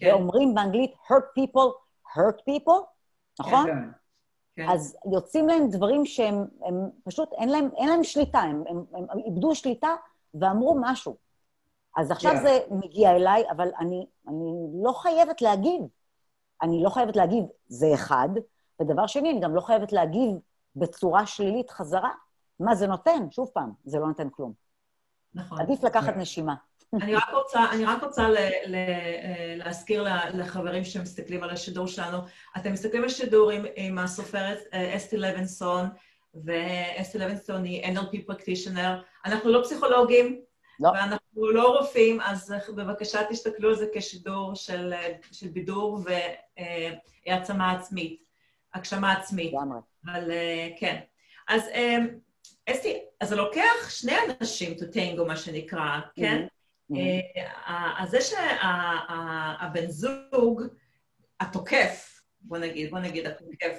[0.00, 0.06] כן.
[0.06, 1.83] ואומרים באנגלית hurt people,
[2.16, 2.82] hurt people,
[3.40, 3.66] נכון?
[3.66, 3.78] כן.
[4.56, 4.68] כן.
[4.68, 9.06] אז יוצאים להם דברים שהם הם פשוט, אין להם, אין להם שליטה, הם, הם, הם,
[9.10, 9.94] הם איבדו שליטה
[10.34, 11.16] ואמרו משהו.
[11.96, 12.38] אז עכשיו yeah.
[12.38, 14.52] זה מגיע אליי, אבל אני, אני
[14.84, 15.82] לא חייבת להגיב.
[16.62, 18.28] אני לא חייבת להגיב, זה אחד.
[18.82, 20.36] ודבר שני, אני גם לא חייבת להגיב
[20.76, 22.10] בצורה שלילית חזרה.
[22.60, 23.30] מה זה נותן?
[23.30, 24.52] שוב פעם, זה לא נותן כלום.
[25.34, 25.60] נכון.
[25.60, 26.18] עדיף לקחת yeah.
[26.18, 26.54] נשימה.
[27.02, 28.76] אני רק רוצה, אני רק רוצה ל, ל,
[29.56, 32.18] להזכיר לחברים שמסתכלים על השידור שלנו,
[32.56, 35.86] אתם מסתכלים על שידור עם, עם הסופרת אה, אסתי לוינסון,
[36.44, 39.02] ואסתי לוינסון היא NLP פרקטישנר.
[39.24, 40.40] אנחנו לא פסיכולוגים,
[40.80, 40.88] לא.
[40.88, 44.94] ואנחנו לא רופאים, אז בבקשה תסתכלו על זה כשידור של,
[45.32, 45.98] של בידור
[47.26, 48.22] והעצמה עצמית,
[48.74, 49.52] הגשמה עצמית.
[49.52, 49.78] לגמרי.
[50.04, 51.00] אבל אה, כן.
[51.48, 51.98] אז אה,
[52.70, 56.42] אסתי, אז זה לוקח שני אנשים to tango, מה שנקרא, כן?
[56.42, 56.54] Mm-hmm.
[56.92, 60.62] אה, אז זה שהבן זוג,
[61.40, 63.78] התוקף, בוא נגיד, בוא נגיד התוקף,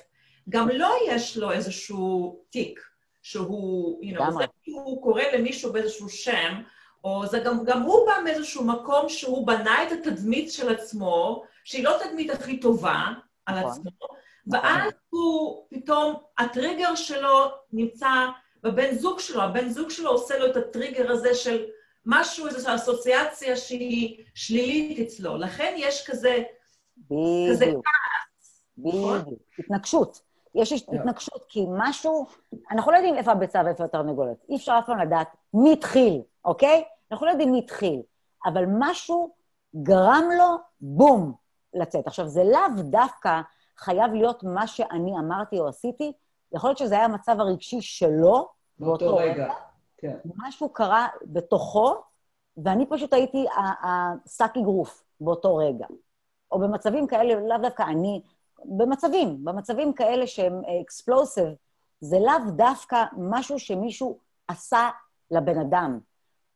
[0.50, 2.80] גם לא יש לו איזשהו תיק
[3.22, 6.62] שהוא, you know, זה הוא קורא למישהו באיזשהו שם,
[7.04, 11.84] או זה גם, גם הוא בא מאיזשהו מקום שהוא בנה את התדמית של עצמו, שהיא
[11.84, 13.04] לא התדמית הכי טובה
[13.46, 13.72] על נכון.
[13.72, 13.92] עצמו,
[14.52, 18.10] ואז הוא פתאום, הטריגר שלו נמצא
[18.64, 21.66] בבן זוג שלו, הבן זוג שלו עושה לו את הטריגר הזה של
[22.06, 25.38] משהו, איזו אסוציאציה שהיא שלילית אצלו.
[25.38, 26.44] לכן יש כזה,
[27.52, 28.62] כזה כעס.
[28.78, 29.22] נכון?
[29.22, 30.22] בדיוק, התנגשות.
[30.56, 32.26] יש התנגשות, כי משהו,
[32.72, 34.38] אנחנו לא יודעים איפה הביצה ואיפה התרנגולת.
[34.50, 36.84] אי אפשר אף פעם לדעת מי התחיל, אוקיי?
[37.12, 38.02] אנחנו לא יודעים מי התחיל,
[38.46, 39.36] אבל משהו
[39.76, 41.34] גרם לו, בום,
[41.74, 42.08] לצאת.
[42.08, 43.42] עכשיו, זה לאו דווקא
[43.78, 46.12] חייב להיות מה שאני אמרתי או עשיתי,
[46.54, 48.48] יכול להיות שזה היה המצב הרגשי שלו,
[48.80, 49.54] באותו רגע.
[50.06, 50.30] כן.
[50.36, 51.96] משהו קרה בתוכו,
[52.58, 53.46] ואני פשוט הייתי
[53.84, 55.86] השק אגרוף באותו רגע.
[56.52, 58.22] או במצבים כאלה, לאו דווקא אני,
[58.66, 61.46] במצבים, במצבים כאלה שהם אקספלוסיב,
[62.02, 64.90] זה לאו דווקא משהו שמישהו עשה
[65.32, 66.00] לבן אדם.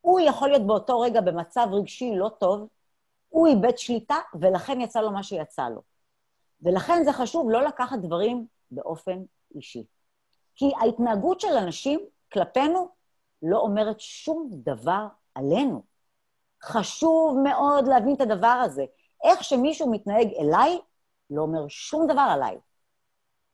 [0.02, 2.68] הוא יכול להיות באותו רגע במצב רגשי לא טוב,
[3.30, 5.82] הוא איבד שליטה, ולכן יצא לו מה שיצא לו.
[6.62, 9.24] ולכן זה חשוב לא לקחת דברים באופן
[9.56, 9.84] אישי.
[10.56, 12.00] כי ההתנהגות של אנשים
[12.32, 12.90] כלפינו
[13.42, 15.84] לא אומרת שום דבר עלינו.
[16.64, 18.86] חשוב מאוד להבין את הדבר הזה.
[19.24, 20.80] איך שמישהו מתנהג אליי,
[21.30, 22.58] לא אומר שום דבר עליי.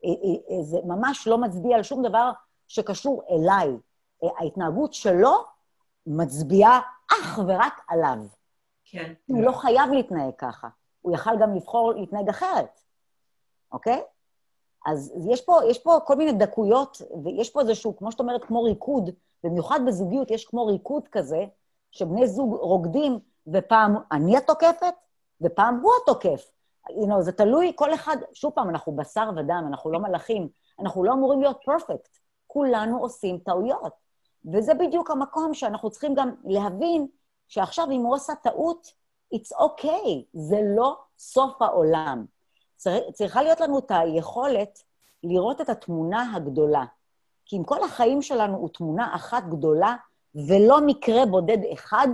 [0.05, 2.31] אה, אה, אה, זה ממש לא מצביע על שום דבר
[2.67, 3.77] שקשור אליי.
[4.39, 5.45] ההתנהגות שלו
[6.07, 8.17] מצביעה אך ורק עליו.
[8.85, 9.13] כן.
[9.25, 10.67] הוא לא חייב להתנהג ככה.
[11.01, 12.81] הוא יכל גם לבחור להתנהג אחרת,
[13.71, 14.03] אוקיי?
[14.85, 18.63] אז יש פה, יש פה כל מיני דקויות, ויש פה איזשהו, כמו שאת אומרת, כמו
[18.63, 19.09] ריקוד,
[19.43, 21.45] במיוחד בזוגיות יש כמו ריקוד כזה,
[21.91, 23.19] שבני זוג רוקדים,
[23.53, 24.93] ופעם אני התוקפת,
[25.41, 26.51] ופעם הוא התוקף.
[26.89, 31.03] You know, זה תלוי, כל אחד, שוב פעם, אנחנו בשר ודם, אנחנו לא מלאכים, אנחנו
[31.03, 32.17] לא אמורים להיות פרפקט.
[32.47, 33.93] כולנו עושים טעויות.
[34.53, 37.07] וזה בדיוק המקום שאנחנו צריכים גם להבין
[37.47, 38.91] שעכשיו, אם הוא עושה טעות,
[39.35, 42.25] it's okay, זה לא סוף העולם.
[43.13, 44.83] צריכה להיות לנו את היכולת
[45.23, 46.85] לראות את התמונה הגדולה.
[47.45, 49.95] כי אם כל החיים שלנו הוא תמונה אחת גדולה,
[50.35, 52.07] ולא מקרה בודד אחד,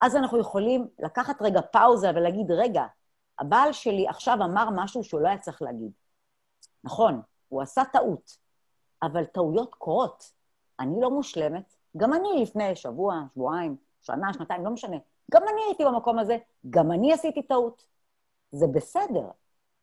[0.00, 2.84] אז אנחנו יכולים לקחת רגע פאוזה ולהגיד, רגע,
[3.38, 5.90] הבעל שלי עכשיו אמר משהו שהוא לא היה צריך להגיד.
[6.84, 8.36] נכון, הוא עשה טעות,
[9.02, 10.32] אבל טעויות קורות.
[10.80, 14.96] אני לא מושלמת, גם אני לפני שבוע, שבועיים, שנה, שנתיים, לא משנה.
[15.32, 16.36] גם אני הייתי במקום הזה,
[16.70, 17.86] גם אני עשיתי טעות.
[18.52, 19.30] זה בסדר.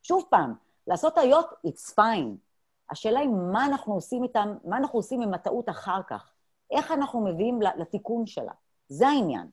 [0.04, 0.54] שוב פעם,
[0.88, 2.36] לעשות טעויות, it's fine.
[2.92, 6.32] השאלה היא מה אנחנו עושים איתם, מה אנחנו עושים עם הטעות אחר כך.
[6.72, 8.52] איך אנחנו מביאים לתיקון שלה.
[8.88, 9.48] זה העניין,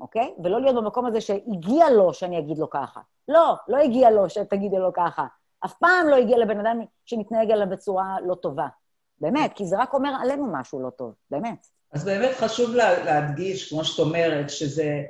[0.00, 0.34] אוקיי?
[0.44, 3.00] ולא להיות במקום הזה שהגיע לו שאני אגיד לו ככה.
[3.28, 5.26] לא, לא הגיע לו שתגידי לו ככה.
[5.64, 8.66] אף פעם לא הגיע לבן אדם שמתנהג עליו בצורה לא טובה.
[9.20, 11.66] באמת, כי זה רק אומר עלינו משהו לא טוב, באמת.
[11.92, 15.02] אז באמת חשוב לה, להדגיש, כמו שאת אומרת, שזה...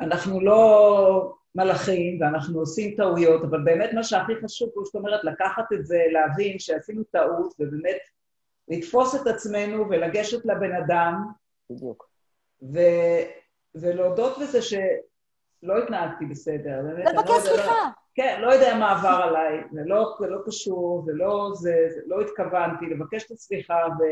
[0.00, 5.72] אנחנו לא מלאכים ואנחנו עושים טעויות, אבל באמת מה שהכי חשוב, כמו שאת אומרת, לקחת
[5.72, 7.98] את זה, להבין שעשינו טעות, ובאמת
[8.68, 11.24] לתפוס את עצמנו ולגשת לבן אדם.
[11.70, 12.08] בדיוק.
[12.62, 12.78] ו...
[13.74, 16.80] ולהודות בזה שלא התנהגתי בסדר.
[16.82, 17.64] לבקש לא סליחה.
[17.64, 17.90] לא...
[18.14, 22.00] כן, לא יודע מה עבר עליי, זה לא, זה לא קשור, זה לא זה, זה
[22.06, 24.02] לא התכוונתי, לבקש את הסליחה, ו...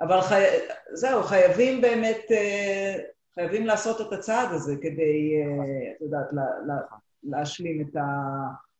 [0.00, 0.44] אבל חי...
[0.92, 2.96] זהו, חייבים באמת, אה,
[3.38, 6.74] חייבים לעשות את הצעד הזה כדי, אה, את יודעת, לה, לה,
[7.22, 8.02] להשלים את ה...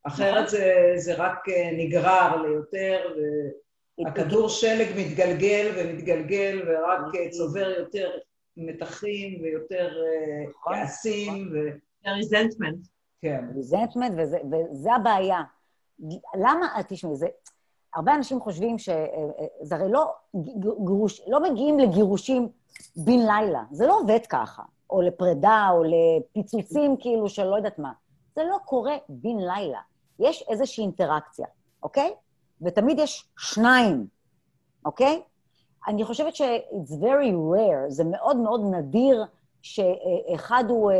[0.03, 0.47] אחרת נכון.
[0.47, 3.15] זה, זה רק אה, נגרר ליותר,
[3.99, 7.29] והכדור שלג מתגלגל ומתגלגל, ורק נכון.
[7.31, 8.11] צובר יותר
[8.57, 9.89] מתחים ויותר
[10.51, 10.75] נכון.
[10.75, 11.51] כעסים.
[11.53, 11.57] ו...
[12.11, 12.87] ריזנטמנט.
[13.23, 13.45] כן.
[13.57, 15.43] ריזנטמנט, וזה, הבעיה.
[16.35, 17.27] למה, תשמעי, זה...
[17.95, 20.13] הרבה אנשים חושבים שזה אה, אה, הרי לא,
[20.85, 22.49] גירוש, לא מגיעים לגירושים
[22.97, 27.93] בן לילה, זה לא עובד ככה, או לפרידה, או לפיצוצים כאילו של לא יודעת מה.
[28.37, 29.81] זה לא קורה בן לילה.
[30.19, 31.47] יש איזושהי אינטראקציה,
[31.83, 32.15] אוקיי?
[32.63, 34.07] ותמיד יש שניים,
[34.85, 35.23] אוקיי?
[35.87, 39.25] אני חושבת ש-it's very rare, זה מאוד מאוד נדיר
[39.63, 40.91] שאחד הוא...
[40.91, 40.97] אה,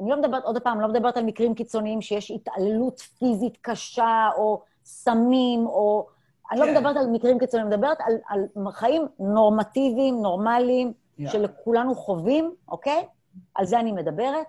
[0.00, 4.62] אני לא מדברת, עוד פעם, לא מדברת על מקרים קיצוניים שיש התעללות פיזית קשה, או
[4.84, 6.06] סמים, או...
[6.52, 6.76] אני לא כן.
[6.76, 11.30] מדברת על מקרים קיצוניים, אני מדברת על, על חיים נורמטיביים, נורמליים, yeah.
[11.30, 13.06] שלכולנו חווים, אוקיי?
[13.54, 14.46] על זה אני מדברת.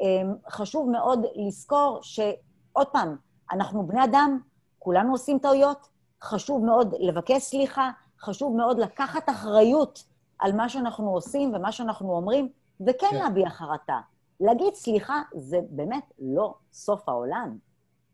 [0.00, 3.16] אמ, חשוב מאוד לזכור שעוד פעם,
[3.52, 4.38] אנחנו בני אדם,
[4.78, 5.88] כולנו עושים טעויות,
[6.22, 10.04] חשוב מאוד לבקש סליחה, חשוב מאוד לקחת אחריות
[10.38, 12.48] על מה שאנחנו עושים ומה שאנחנו אומרים,
[12.80, 13.16] וכן כן.
[13.16, 14.00] להביע חרטה.
[14.40, 17.56] להגיד סליחה זה באמת לא סוף העולם.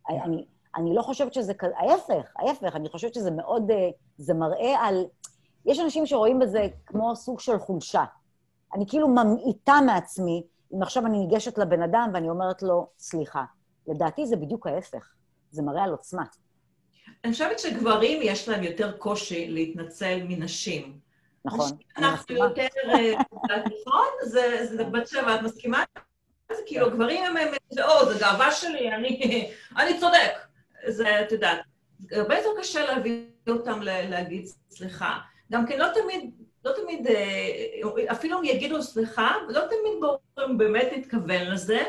[0.09, 0.13] Yeah.
[0.25, 0.45] אני,
[0.77, 5.05] אני לא חושבת שזה כזה, ההפך, ההפך, אני חושבת שזה מאוד, אה, זה מראה על...
[5.67, 8.05] יש אנשים שרואים בזה כמו סוג של חולשה.
[8.75, 10.43] אני כאילו ממעיטה מעצמי,
[10.75, 13.45] אם עכשיו אני ניגשת לבן אדם ואני אומרת לו, סליחה.
[13.87, 15.13] לדעתי זה בדיוק ההפך,
[15.51, 16.23] זה מראה על עוצמה.
[17.25, 20.99] אני חושבת שגברים יש להם יותר קושי להתנצל מנשים.
[21.45, 21.71] נכון.
[21.97, 23.15] אנחנו יותר, אה,
[23.51, 24.07] נכון?
[24.67, 25.85] זה בת שבע, את מסכימה?
[26.53, 26.93] זה כאילו, כן.
[26.93, 28.91] גברים הם, זה או, זה גאווה שלי,
[29.77, 30.48] אני צודק.
[30.87, 31.59] זה, את יודעת,
[32.13, 35.19] הרבה יותר קשה להביא אותם להגיד סליחה.
[35.53, 36.31] גם כן לא תמיד,
[36.65, 41.83] לא תמיד, אה, אפילו אם יגידו סליחה, לא תמיד ברור אם באמת התכוון לזה,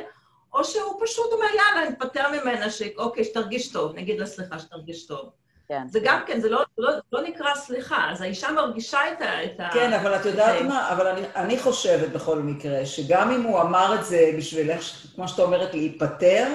[0.54, 5.30] או שהוא פשוט אומר, יאללה, נתפטר ממנה, שאוקיי, שתרגיש טוב, נגיד לה סליחה, שתרגיש טוב.
[5.68, 5.88] כן.
[5.88, 9.22] זה גם כן, זה לא, לא, לא נקרא סליחה, אז האישה מרגישה את
[9.60, 9.70] ה...
[9.74, 10.94] כן, אבל את יודעת מה?
[10.94, 14.72] אבל אני, אני חושבת בכל מקרה, שגם אם הוא אמר את זה בשביל,
[15.16, 16.48] כמו שאת אומרת, להיפטר,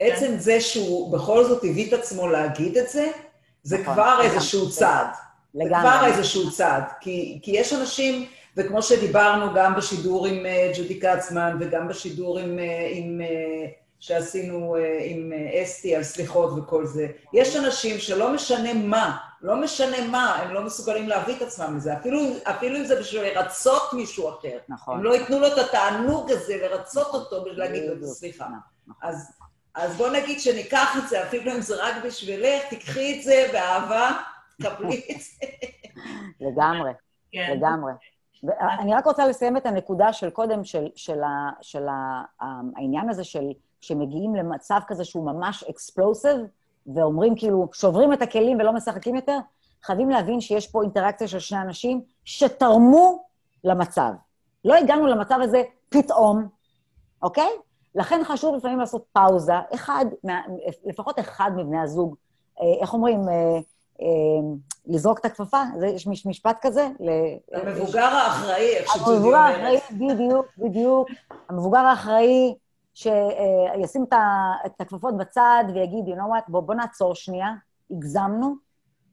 [0.00, 0.38] עצם כן.
[0.38, 3.10] זה שהוא בכל זאת הביא את עצמו להגיד את זה,
[3.62, 5.06] זה נכון, כבר איזשהו צעד.
[5.54, 5.82] לגמרי.
[5.82, 6.82] זה כבר איזשהו צעד.
[7.00, 8.26] כי, כי יש אנשים,
[8.56, 13.66] וכמו שדיברנו גם בשידור עם אה, ג'ודי קצמן וגם בשידור עם, אה, עם, אה,
[14.00, 15.32] שעשינו עם
[15.62, 20.62] אסתי על סליחות וכל זה, יש אנשים שלא משנה מה, לא משנה מה, הם לא
[20.62, 24.58] מסוגלים להביא את עצמם לזה, אפילו, אפילו אם זה בשביל לרצות מישהו אחר.
[24.68, 24.96] נכון.
[24.96, 28.44] הם לא ייתנו לו את התענוג הזה לרצות אותו בשביל להגיד לו סליחה.
[28.86, 29.08] נכון.
[29.10, 29.32] אז
[29.74, 34.10] אז בוא נגיד שניקח את זה, אפילו אם זה רק בשבילך, תיקחי את זה באהבה,
[34.62, 35.46] קבלי את זה.
[36.40, 36.90] לגמרי,
[37.32, 37.54] כן.
[37.56, 37.92] לגמרי.
[38.80, 42.22] אני רק רוצה לסיים את הנקודה של קודם, של, של, ה, של ה,
[42.76, 46.36] העניין הזה של שמגיעים למצב כזה שהוא ממש אקספלוסיב,
[46.94, 49.38] ואומרים כאילו, שוברים את הכלים ולא משחקים יותר,
[49.82, 53.24] חייבים להבין שיש פה אינטראקציה של שני אנשים שתרמו
[53.64, 54.12] למצב.
[54.64, 56.48] לא הגענו למצב הזה פתאום,
[57.22, 57.50] אוקיי?
[57.94, 59.52] לכן חשוב לפעמים לעשות פאוזה.
[59.74, 60.04] אחד,
[60.84, 62.14] לפחות אחד מבני הזוג,
[62.60, 63.34] אה, איך אומרים, אה,
[64.00, 64.06] אה,
[64.86, 65.62] לזרוק את הכפפה?
[65.94, 66.88] יש משפט כזה?
[67.52, 69.16] המבוגר האחראי, איך שג'ודי אומרת.
[69.16, 71.08] המבוגר האחראי, בדיוק, בדיוק.
[71.48, 72.54] המבוגר האחראי
[72.94, 74.04] שישים
[74.66, 77.54] את הכפפות בצד ויגיד, you know what, בוא, בוא נעצור שנייה,
[77.90, 78.54] הגזמנו,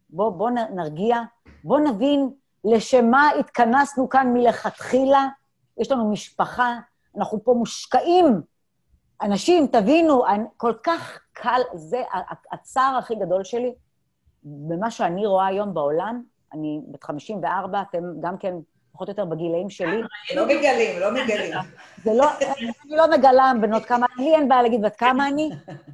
[0.09, 1.17] בוא, בוא נרגיע,
[1.63, 2.29] בוא נבין
[2.63, 5.27] לשם מה התכנסנו כאן מלכתחילה,
[5.77, 6.79] יש לנו משפחה,
[7.17, 8.41] אנחנו פה מושקעים
[9.21, 10.23] אנשים, תבינו,
[10.57, 12.01] כל כך קל, זה
[12.51, 13.73] הצער הכי גדול שלי
[14.43, 16.23] במה שאני רואה היום בעולם.
[16.53, 18.53] אני בת 54, אתם גם כן
[18.93, 20.01] פחות או יותר בגילאים שלי.
[20.35, 21.53] לא מגלים, לא מגלים.
[22.03, 25.49] זה לא, אני לא מגלה בנות כמה, לי אין בעיה להגיד בת כמה אני,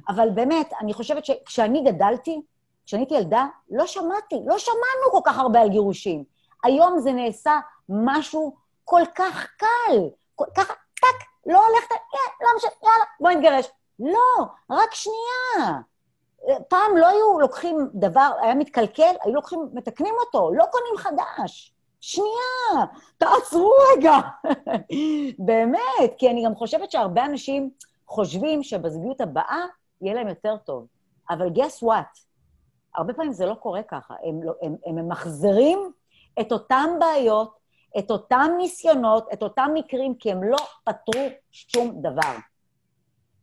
[0.08, 2.40] אבל באמת, אני חושבת שכשאני גדלתי,
[2.86, 6.24] כשאני הייתי ילדה, לא שמעתי, לא שמענו כל כך הרבה על גירושים.
[6.64, 7.52] היום זה נעשה
[7.88, 9.98] משהו כל כך קל,
[10.34, 10.66] כל כך,
[11.00, 13.66] טק, לא הולכת, כן, לא משנה, יאללה, בוא נתגרש.
[13.98, 15.78] לא, רק שנייה.
[16.68, 21.74] פעם לא היו לוקחים דבר, היה מתקלקל, היו לוקחים, מתקנים אותו, לא קונים חדש.
[22.00, 22.86] שנייה,
[23.18, 24.18] תעצרו רגע.
[25.48, 27.70] באמת, כי אני גם חושבת שהרבה אנשים
[28.06, 29.66] חושבים שבזוגיות הבאה
[30.00, 30.86] יהיה להם יותר טוב.
[31.30, 32.20] אבל guess what?
[32.96, 34.14] הרבה פעמים זה לא קורה ככה.
[34.24, 35.92] הם, לא, הם, הם ממחזרים
[36.40, 37.58] את אותן בעיות,
[37.98, 41.22] את אותם ניסיונות, את אותם מקרים, כי הם לא פתרו
[41.52, 42.34] שום דבר.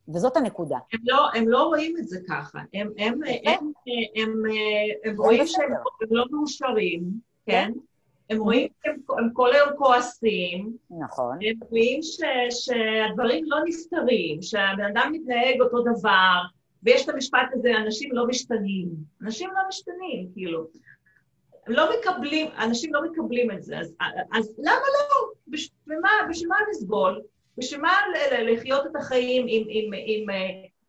[0.08, 0.78] וזאת הנקודה.
[0.94, 2.60] הם לא, הם לא רואים את זה ככה.
[2.74, 3.72] הם, הם, הם, הם,
[4.16, 4.44] הם,
[5.04, 5.72] הם רואים שהם
[6.12, 7.04] לא מאושרים,
[7.46, 7.72] כן?
[8.30, 10.78] הם רואים שהם כל היום כועסים.
[10.90, 11.38] נכון.
[11.42, 16.42] הם רואים ש, שהדברים לא נסתרים, שהבן אדם מתנהג אותו דבר,
[16.84, 18.90] ויש את המשפט הזה, אנשים לא משתנים.
[19.22, 20.68] אנשים לא משתנים, כאילו.
[21.68, 23.96] הם לא מקבלים, אנשים לא מקבלים את זה, אז,
[24.34, 25.28] אז למה לא?
[25.48, 27.22] בשביל מה, בשביל מה לסבול?
[27.58, 27.94] בשביל מה
[28.42, 30.26] לחיות את החיים עם, עם, עם,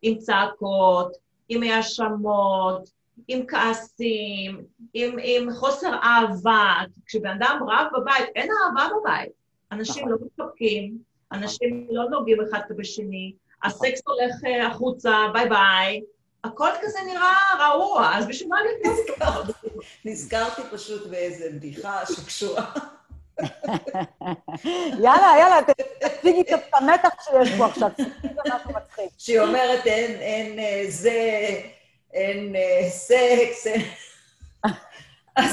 [0.01, 1.17] עם צעקות,
[1.49, 2.89] עם האשמות,
[3.27, 4.61] עם כעסים,
[4.93, 6.73] עם, עם חוסר אהבה.
[7.05, 9.31] כשבן אדם רב בבית, אין אהבה בבית.
[9.71, 10.97] אנשים לא מתפקים,
[11.31, 16.01] אנשים לא נוגעים אחד בשני, הסקס הולך אה, החוצה, ביי ביי.
[16.43, 18.69] הכל כזה נראה רעוע, אז בשביל מה אני
[20.05, 22.71] נזכרתי פשוט באיזה בדיחה שקשורה.
[25.03, 25.59] יאללה, יאללה,
[25.99, 29.09] תציגי את המתח שיש פה עכשיו, תציגי משהו מצחיק.
[29.17, 31.49] שהיא אומרת, אין, אין אה, זה,
[32.13, 33.81] אין אה, סקס, אין...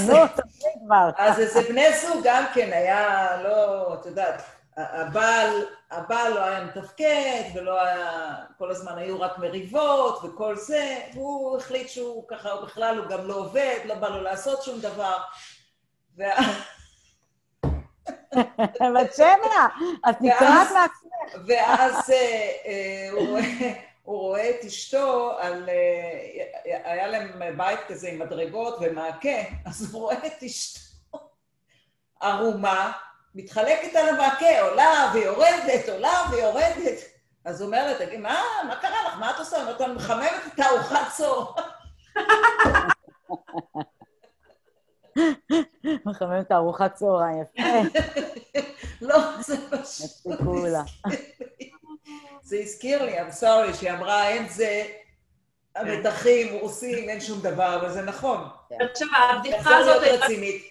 [0.07, 1.11] נו, תציג כבר.
[1.17, 4.43] אז איזה בני זוג גם כן היה, לא, את יודעת,
[4.77, 11.59] הבעל, הבעל לא היה מתפקד, ולא היה, כל הזמן היו רק מריבות וכל זה, והוא
[11.59, 15.17] החליט שהוא ככה, בכלל, הוא גם לא עובד, לא בא לו לעשות שום דבר.
[18.95, 19.67] בת שבע,
[20.11, 21.15] את נקראת מעצמך.
[21.47, 23.09] ואז אה, אה,
[24.03, 25.69] הוא רואה את אשתו על...
[25.69, 30.85] אה, היה להם בית כזה עם מדרגות ומעקה, אז הוא רואה את אשתו
[32.21, 32.93] ערומה,
[33.35, 36.99] מתחלקת על המעקה, עולה ויורדת, עולה ויורדת.
[37.45, 39.15] אז הוא אומר לה, תגיד, מה, מה קרה לך?
[39.19, 39.61] מה את עושה?
[39.61, 41.55] אומרת, אני מחממת את הארוחת צור.
[46.07, 47.99] מחמם את הארוחת צהריים, יפה.
[49.09, 50.41] לא, זה פשוט...
[52.43, 54.83] זה הזכיר לי, I'm sorry, שהיא אמרה, אין זה,
[55.77, 58.49] המתחים, רוסים, אין שום דבר, אבל זה נכון.
[58.81, 60.01] עכשיו, הבדיחה הזאת...
[60.01, 60.63] זה להיות רצינית.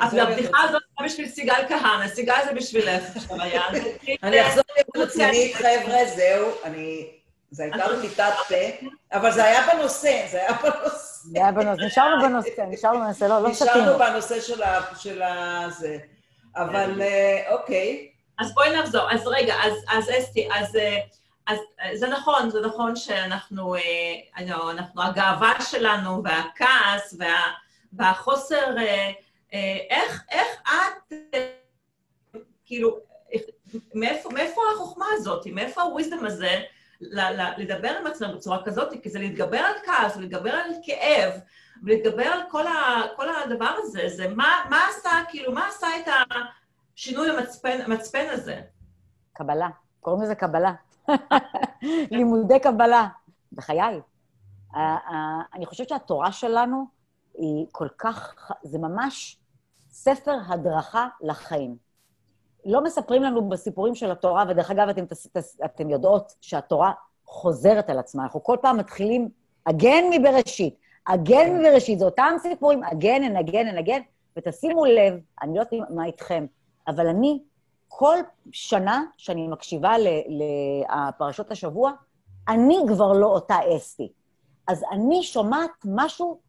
[0.00, 3.02] אז הבדיחה הזאת לא בשביל סיגל כהנא, סיגל זה בשבילך,
[4.22, 7.21] אני אחזור להיות רצינית, חבר'ה, זהו, אני...
[7.52, 11.28] זה הייתה פליטת פה, אבל זה היה בנושא, זה היה בנושא.
[11.32, 13.70] זה היה בנושא, נשארנו בנושא, נשארנו בנושא, לא, לא שתינו.
[13.70, 14.40] נשארנו בנושא
[14.96, 15.98] של הזה,
[16.56, 18.08] אבל אה, אוקיי.
[18.38, 19.10] אז בואי נחזור.
[19.10, 19.54] אז רגע,
[19.88, 20.78] אז אסתי, אז...
[21.46, 21.58] אז
[21.94, 23.80] זה נכון, זה נכון שאנחנו, אה,
[24.68, 27.42] אנחנו, הגאווה שלנו והכעס וה,
[27.92, 31.12] והחוסר, אה, איך, איך את,
[32.64, 32.98] כאילו,
[33.94, 36.62] מאיפה, מאיפה החוכמה הזאת, מאיפה הוויזדום הזה
[37.58, 41.32] לדבר עם עצמנו בצורה כזאת, כי זה להתגבר על כעס, ולהתגבר על כאב,
[41.82, 46.12] ולהתגבר על כל, ה, כל הדבר הזה, זה מה, מה עשה, כאילו, מה עשה את
[46.96, 48.60] השינוי המצפן, המצפן הזה?
[49.32, 49.68] קבלה,
[50.00, 50.72] קוראים לזה קבלה.
[52.10, 53.08] לימודי קבלה,
[53.52, 54.00] בחיי.
[55.54, 56.86] אני חושבת שהתורה שלנו
[57.34, 59.38] היא כל כך, זה ממש
[59.90, 61.76] ספר הדרכה לחיים.
[62.64, 65.04] לא מספרים לנו בסיפורים של התורה, ודרך אגב, אתם,
[65.64, 66.92] אתם יודעות שהתורה
[67.26, 68.22] חוזרת על עצמה.
[68.22, 69.28] אנחנו כל פעם מתחילים
[69.64, 74.00] אגן מבראשית, אגן מבראשית, זה אותם סיפורים, אגן, אנגן, אנגן,
[74.36, 76.46] ותשימו לב, אני לא יודעת מה איתכם,
[76.88, 77.42] אבל אני,
[77.88, 78.16] כל
[78.52, 79.94] שנה שאני מקשיבה
[80.28, 81.92] לפרשות השבוע,
[82.48, 84.12] אני כבר לא אותה אסתי.
[84.68, 86.40] אז אני שומעת משהו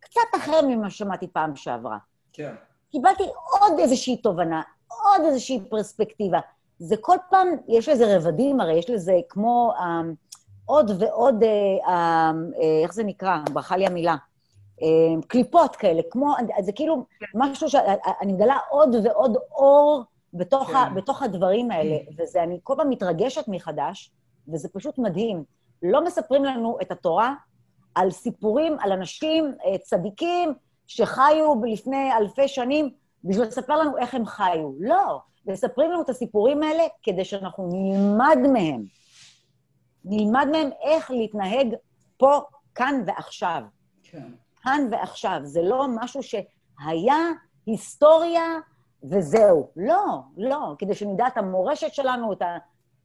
[0.00, 1.98] קצת אחר ממה ששמעתי פעם שעברה.
[2.32, 2.54] כן.
[2.90, 6.40] קיבלתי עוד איזושהי תובנה, עוד איזושהי פרספקטיבה.
[6.78, 10.00] זה כל פעם, יש לזה רבדים, הרי יש לזה כמו אה,
[10.70, 11.48] עוד ועוד, אה,
[11.88, 12.30] אה,
[12.82, 13.38] איך זה נקרא?
[13.52, 14.16] ברכה לי המילה.
[14.82, 20.76] אה, קליפות כאלה, כמו, זה כאילו משהו שאני מגלה עוד ועוד אור בתוך, כן.
[20.76, 24.10] ה, בתוך הדברים האלה, וזה, אני כל פעם מתרגשת מחדש,
[24.48, 25.44] וזה פשוט מדהים.
[25.82, 27.34] לא מספרים לנו את התורה
[27.94, 30.54] על סיפורים, על אנשים צדיקים
[30.86, 32.90] שחיו לפני אלפי שנים,
[33.24, 34.70] בשביל לספר לנו איך הם חיו.
[34.80, 38.84] לא, מספרים לנו את הסיפורים האלה כדי שאנחנו נלמד מהם.
[40.04, 41.74] נלמד מהם איך להתנהג
[42.16, 42.40] פה,
[42.74, 43.62] כאן ועכשיו.
[44.02, 44.28] כן.
[44.62, 45.40] כאן ועכשיו.
[45.42, 47.16] זה לא משהו שהיה
[47.66, 48.44] היסטוריה
[49.10, 49.70] וזהו.
[49.76, 52.56] לא, לא, כדי שנדע את המורשת שלנו, את ה...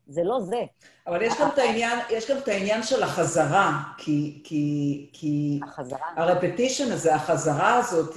[0.07, 0.63] זה לא זה.
[1.07, 4.41] אבל יש גם את העניין, יש גם את העניין של החזרה, כי...
[4.43, 6.07] כי, כי החזרה.
[6.16, 8.16] הרפטישן הזה, החזרה הזאת,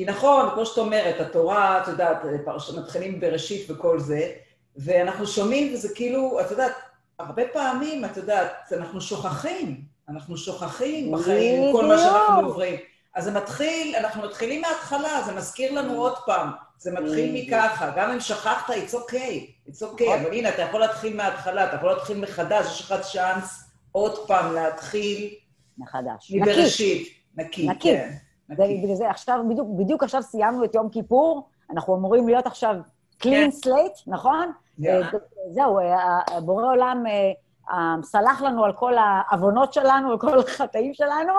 [0.00, 2.70] כי נכון, כמו שאת אומרת, התורה, את יודעת, פרש...
[2.70, 4.32] מתחילים בראשית וכל זה,
[4.76, 6.72] ואנחנו שומעים, וזה כאילו, את יודעת,
[7.18, 12.76] הרבה פעמים, את יודעת, אנחנו שוכחים, אנחנו שוכחים בחיים כל מה שאנחנו עוברים.
[13.14, 16.50] אז זה מתחיל, אנחנו מתחילים מההתחלה, זה מזכיר לנו עוד פעם.
[16.78, 20.20] זה מתחיל מככה, גם אם שכחת, it's okay, it's okay, נכון.
[20.20, 24.54] אבל הנה, אתה יכול להתחיל מההתחלה, אתה יכול להתחיל מחדש, יש לך צ'אנס עוד פעם
[24.54, 25.34] להתחיל...
[25.78, 26.32] מחדש.
[26.34, 27.08] מבראשית.
[27.36, 27.68] נקי.
[27.68, 27.88] נקי.
[27.92, 28.14] כן.
[28.50, 32.76] בגלל זה עכשיו, בדיוק, בדיוק עכשיו סיימנו את יום כיפור, אנחנו אמורים להיות עכשיו
[33.22, 33.48] clean כן.
[33.64, 34.52] slate, נכון?
[34.80, 34.86] Yeah.
[34.86, 35.10] אה,
[35.50, 41.32] זהו, אה, בורא עולם אה, סלח לנו על כל העוונות שלנו, על כל החטאים שלנו,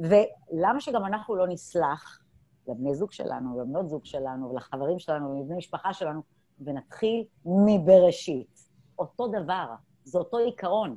[0.00, 2.20] ולמה שגם אנחנו לא נסלח
[2.68, 6.20] לבני זוג שלנו, לבנות זוג שלנו, ולחברים שלנו, ולבני משפחה שלנו,
[6.60, 8.64] ונתחיל מבראשית.
[8.98, 9.66] אותו דבר,
[10.04, 10.96] זה אותו עיקרון.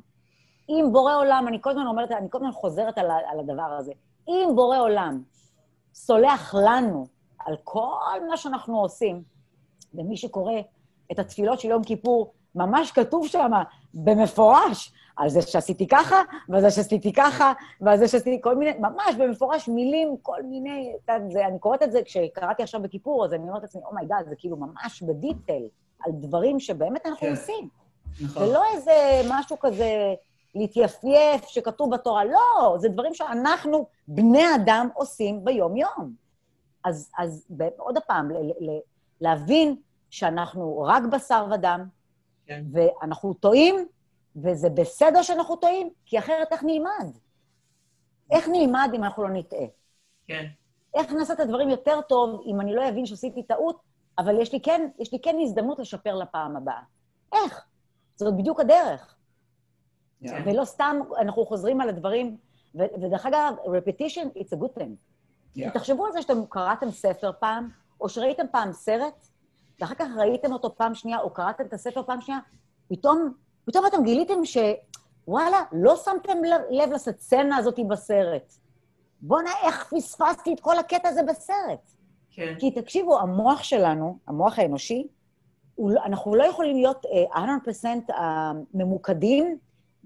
[0.70, 3.92] אם בורא עולם, אני כל הזמן אומרת, אני כל הזמן חוזרת על, על הדבר הזה,
[4.28, 5.22] אם בורא עולם
[5.98, 7.08] סולח לנו
[7.46, 9.24] על כל מה שאנחנו עושים,
[9.94, 10.54] ומי שקורא
[11.12, 13.52] את התפילות של יום כיפור, ממש כתוב שם
[13.94, 19.16] במפורש, על זה שעשיתי ככה, ועל זה שעשיתי ככה, ועל זה שעשיתי כל מיני, ממש
[19.18, 20.94] במפורש מילים, כל מיני,
[21.30, 24.26] זה, אני קוראת את זה כשקראתי עכשיו בכיפור, אז אני אומרת לעצמי, oh my God,
[24.26, 25.64] oh זה כאילו ממש ב detail,
[26.06, 27.32] על דברים שבאמת אנחנו כן.
[27.32, 27.70] עושים.
[28.22, 28.44] נכון.
[28.44, 30.14] ולא איזה משהו כזה
[30.58, 36.16] להתייפייף שכתוב בתורה, לא, זה דברים שאנחנו, בני אדם, עושים ביום-יום.
[36.84, 37.48] אז, אז
[37.78, 38.80] עוד פעם, ל, ל,
[39.22, 39.76] להבין
[40.10, 41.88] שאנחנו רק בשר ודם,
[42.46, 42.64] כן.
[42.72, 43.88] ואנחנו טועים,
[44.36, 47.18] וזה בסדר שאנחנו טועים, כי אחרת איך נלמד?
[48.32, 49.66] איך נלמד אם אנחנו לא נטעה?
[50.28, 50.46] כן.
[50.94, 53.80] איך נעשה את הדברים יותר טוב אם אני לא אבין שעשיתי טעות,
[54.18, 56.82] אבל יש לי כן, יש לי כן הזדמנות לשפר לפעם הבאה?
[57.34, 57.66] איך?
[58.16, 59.17] זאת בדיוק הדרך.
[60.24, 60.30] Yeah.
[60.30, 60.44] כן.
[60.46, 62.38] ולא סתם אנחנו חוזרים על הדברים,
[62.76, 64.92] ו- ודרך אגב, repetition, it's a good thing.
[65.58, 65.70] Yeah.
[65.74, 67.70] תחשבו על זה שאתם קראתם ספר פעם,
[68.02, 69.28] או שראיתם פעם סרט,
[69.80, 72.40] ואחר כך ראיתם אותו פעם שנייה, או קראתם את הספר פעם שנייה,
[72.88, 73.34] פתאום
[73.68, 76.38] פתאום אתם גיליתם שוואלה, לא שמתם
[76.70, 78.54] לב לסצנה הזאת בסרט.
[79.22, 81.92] בואנה, איך פספסתי את כל הקטע הזה בסרט.
[82.32, 82.56] כן.
[82.60, 85.08] כי תקשיבו, המוח שלנו, המוח האנושי,
[85.80, 87.40] לא, אנחנו לא יכולים להיות uh, 100%
[88.10, 88.14] uh,
[88.74, 89.58] ממוקדים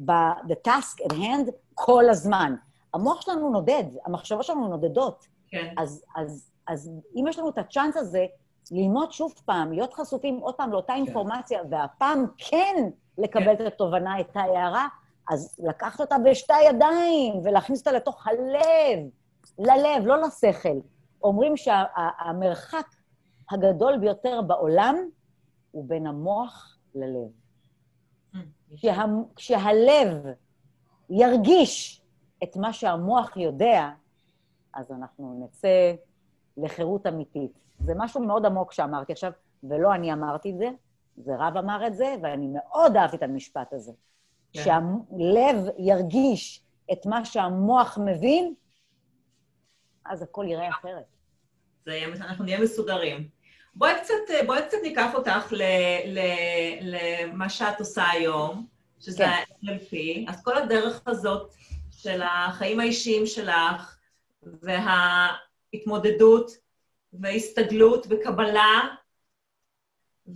[0.06, 2.56] ב-the task at hand כל הזמן.
[2.94, 5.28] המוח שלנו נודד, המחשבות שלנו נודדות.
[5.48, 5.74] כן.
[5.78, 8.26] אז, אז, אז אם יש לנו את הצ'אנס הזה,
[8.72, 11.00] ללמוד שוב פעם, להיות חשופים עוד פעם לאותה כן.
[11.00, 14.88] אינפורמציה, והפעם כן לקבל את התובנה, את ההערה,
[15.32, 19.00] אז לקחת אותה בשתי הידיים ולהכניס אותה לתוך הלב,
[19.60, 20.80] ללב, לא לשכל.
[21.24, 22.98] אומרים שהמרחק שה,
[23.52, 24.96] הגדול ביותר בעולם
[25.72, 27.41] הוא בין המוח ללב.
[28.78, 29.06] כשה,
[29.36, 30.26] כשהלב
[31.10, 32.02] ירגיש
[32.44, 33.90] את מה שהמוח יודע,
[34.74, 35.94] אז אנחנו נצא
[36.58, 37.52] לחירות אמיתית.
[37.80, 39.32] זה משהו מאוד עמוק שאמרתי עכשיו,
[39.64, 40.70] ולא אני אמרתי את זה,
[41.18, 43.92] זה רב אמר את זה, ואני מאוד אהבתי את המשפט הזה.
[44.54, 44.64] כן.
[44.64, 48.54] שהלב ירגיש את מה שהמוח מבין,
[50.06, 51.06] אז הכל יראה אחרת.
[51.86, 53.30] זה, אנחנו נהיה מסודרים.
[53.76, 54.14] בואי קצת,
[54.46, 55.54] בואי קצת ניקח אותך
[56.82, 58.66] למה שאת עושה היום,
[59.00, 59.30] שזה כן.
[59.30, 59.96] ה-NLP.
[60.28, 61.54] אז כל הדרך הזאת
[61.92, 63.98] של החיים האישיים שלך,
[65.74, 66.52] וההתמודדות,
[67.14, 68.82] והסתגלות וקבלה,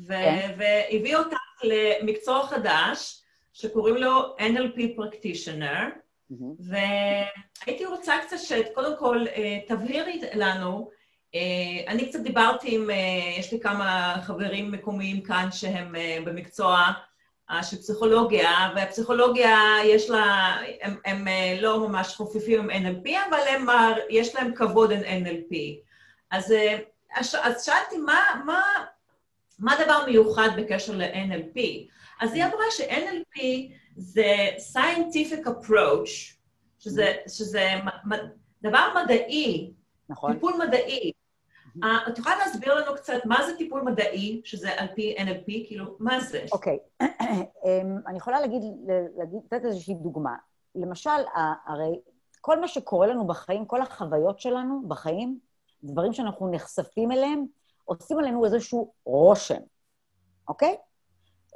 [0.08, 0.56] כן.
[0.58, 3.22] והביא אותך למקצוע חדש,
[3.54, 5.86] שקוראים לו NLP Practitioner,
[6.32, 6.36] mm-hmm.
[6.60, 10.95] והייתי רוצה קצת שקודם כל אה, תבהירי לנו, אה,
[11.88, 12.96] אני קצת דיברתי עם, אה,
[13.40, 16.92] יש לי כמה חברים מקומיים כאן שהם במקצוע
[17.62, 21.28] של פסיכולוגיה, והפסיכולוגיה יש לה, הם, הם
[21.62, 23.66] לא ממש חופפים עם NLP, אבל הם,
[24.10, 25.56] יש להם כבוד עם NLP.
[26.32, 26.54] אז,
[27.42, 28.62] אז שאלתי, מה, מה,
[29.60, 31.60] מה הדבר מיוחד בקשר ל-NLP?
[32.22, 33.42] אז היא אמרה ש-NLP
[33.96, 36.36] זה scientific approach,
[36.80, 37.74] שזה, שזה
[38.62, 39.72] דבר מדעי,
[40.10, 40.34] נכון.
[40.34, 41.12] טיפול מדעי.
[41.84, 45.68] Uh, את יכולה להסביר לנו קצת מה זה טיפול מדעי, שזה על פי NLP?
[45.68, 46.46] כאילו, מה זה?
[46.52, 46.80] אוקיי.
[47.04, 47.06] Okay.
[47.66, 48.62] אמ, אני יכולה להגיד,
[49.18, 50.36] להגיד, לתת איזושהי דוגמה.
[50.76, 51.10] למשל,
[51.66, 52.00] הרי
[52.42, 55.40] כל מה שקורה לנו בחיים, כל החוויות שלנו בחיים,
[55.84, 57.46] דברים שאנחנו נחשפים אליהם,
[57.86, 59.62] עושים עלינו איזשהו רושם,
[60.48, 60.78] אוקיי?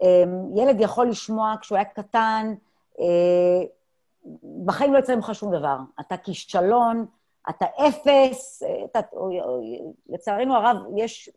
[0.01, 2.53] אמ, ילד יכול לשמוע כשהוא היה קטן,
[2.99, 3.65] אה,
[4.65, 5.77] בחיים לא יצא ממך שום דבר.
[5.99, 7.05] אתה כישלון,
[7.49, 8.99] אתה אפס, אה, אתה,
[10.09, 11.29] לצערנו הרב, יש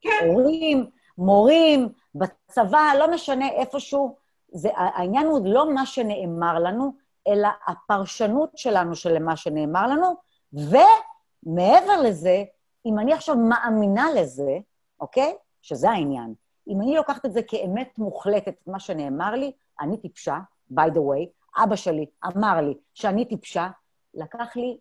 [0.00, 0.26] כן.
[0.26, 4.16] הורים, מורים, בצבא, לא משנה איפשהו,
[4.52, 6.92] זה, העניין הוא לא מה שנאמר לנו,
[7.28, 10.14] אלא הפרשנות שלנו של מה שנאמר לנו,
[10.52, 12.44] ומעבר לזה,
[12.86, 14.58] אם אני עכשיו מאמינה לזה,
[15.00, 15.36] אוקיי?
[15.62, 16.34] שזה העניין.
[16.68, 20.38] אם אני לוקחת את זה כאמת מוחלטת, מה שנאמר לי, אני טיפשה,
[20.74, 21.26] by the way,
[21.62, 23.68] אבא שלי אמר לי שאני טיפשה,
[24.14, 24.78] לקח לי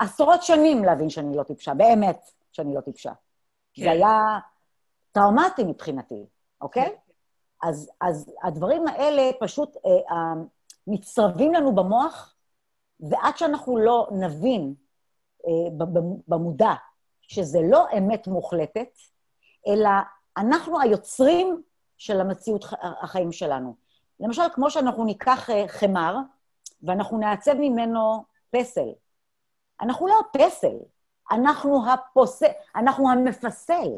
[0.00, 3.12] עשרות שנים להבין שאני לא טיפשה, באמת שאני לא טיפשה.
[3.74, 3.82] כן.
[3.82, 4.38] זה היה
[5.12, 6.26] טראומטי מבחינתי,
[6.60, 6.84] אוקיי?
[6.84, 7.68] כן.
[7.68, 10.32] אז, אז הדברים האלה פשוט אה, אה,
[10.86, 12.34] מצטרבים לנו במוח,
[13.00, 14.74] ועד שאנחנו לא נבין
[15.46, 15.86] אה,
[16.28, 16.72] במודע
[17.22, 18.88] שזה לא אמת מוחלטת,
[19.66, 19.90] אלא
[20.36, 21.62] אנחנו היוצרים
[21.98, 22.64] של המציאות
[23.02, 23.74] החיים שלנו.
[24.20, 26.16] למשל, כמו שאנחנו ניקח אה, חמר,
[26.82, 28.88] ואנחנו נעצב ממנו פסל.
[29.80, 30.76] אנחנו לא הפסל,
[31.30, 32.46] אנחנו הפוסל,
[32.76, 33.90] אנחנו המפסל.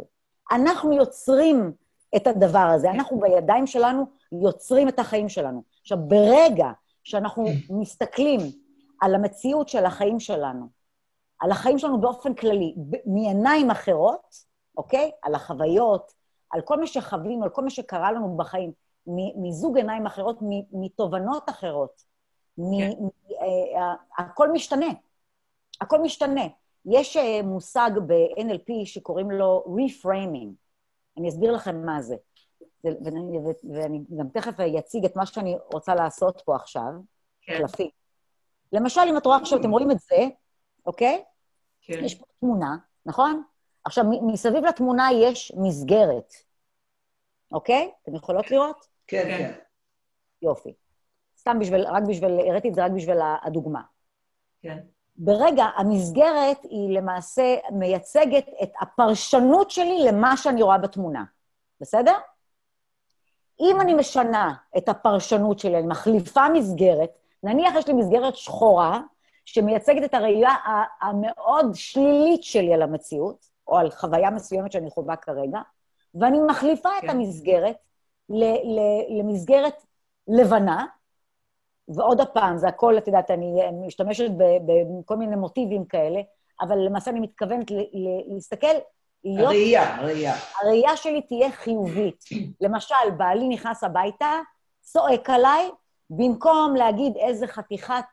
[0.53, 1.73] אנחנו יוצרים
[2.17, 4.07] את הדבר הזה, אנחנו בידיים שלנו
[4.43, 5.63] יוצרים את החיים שלנו.
[5.81, 6.71] עכשיו, ברגע
[7.05, 8.41] שאנחנו מסתכלים
[9.01, 10.67] על המציאות של החיים שלנו,
[11.41, 12.75] על החיים שלנו באופן כללי,
[13.07, 14.37] מעיניים אחרות,
[14.77, 15.11] אוקיי?
[15.23, 16.13] על החוויות,
[16.51, 18.73] על כל מה שחווינו, על כל מה שקרה לנו בחיים,
[19.37, 20.39] מזוג עיניים אחרות,
[20.73, 22.03] מתובנות אחרות.
[22.57, 22.91] כן.
[23.43, 24.87] אה, הכל משתנה.
[25.81, 26.47] הכל משתנה.
[26.87, 30.49] יש אה, מושג ב-NLP שקוראים לו reframing.
[31.19, 32.17] אני אסביר לכם מה זה.
[32.85, 33.39] ואני,
[33.75, 36.93] ואני גם תכף אציג את מה שאני רוצה לעשות פה עכשיו,
[37.43, 37.59] כן.
[37.59, 37.91] קלפי.
[38.73, 40.17] למשל, אם את רואה עכשיו, אתם רואים את זה,
[40.87, 41.25] אוקיי?
[41.81, 42.05] כן.
[42.05, 42.77] יש פה תמונה,
[43.07, 43.43] נכון?
[43.85, 46.35] עכשיו, מסביב לתמונה יש מסגרת,
[47.53, 47.91] אוקיי?
[48.03, 48.87] אתן יכולות לראות?
[49.07, 49.39] כן, כן.
[49.39, 49.59] כן.
[50.43, 50.75] יופי.
[51.39, 53.83] סתם בשביל, רק בשביל, הראיתי את זה רק בשביל הדוגמה.
[54.63, 54.79] כן.
[55.19, 61.25] ברגע, המסגרת היא למעשה מייצגת את הפרשנות שלי למה שאני רואה בתמונה,
[61.81, 62.15] בסדר?
[63.61, 67.11] אם אני משנה את הפרשנות שלי, אני מחליפה מסגרת,
[67.43, 69.01] נניח יש לי מסגרת שחורה,
[69.45, 70.51] שמייצגת את הראייה
[71.01, 75.61] המאוד שלילית שלי על המציאות, או על חוויה מסוימת שאני חווה כרגע,
[76.15, 77.07] ואני מחליפה כן.
[77.07, 77.77] את המסגרת
[79.09, 79.83] למסגרת
[80.29, 80.87] לבנה,
[81.89, 84.31] ועוד פעם, זה הכל, את יודעת, אני משתמשת
[85.01, 86.21] בכל מיני מוטיבים כאלה,
[86.61, 87.67] אבל למעשה אני מתכוונת
[88.29, 88.67] להסתכל,
[89.25, 89.47] להיות...
[89.47, 90.35] הראייה, הראייה.
[90.61, 92.25] הראייה שלי תהיה חיובית.
[92.61, 94.33] למשל, בעלי נכנס הביתה,
[94.81, 95.71] צועק עליי,
[96.11, 98.05] במקום להגיד איזה חתיכת,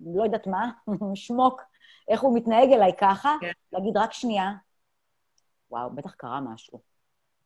[0.00, 0.70] לא יודעת מה,
[1.14, 1.62] שמוק,
[2.08, 3.52] איך הוא מתנהג אליי ככה, כן.
[3.72, 4.52] להגיד, רק שנייה,
[5.70, 6.80] וואו, בטח קרה משהו.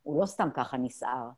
[0.03, 1.29] הוא לא סתם ככה נסער,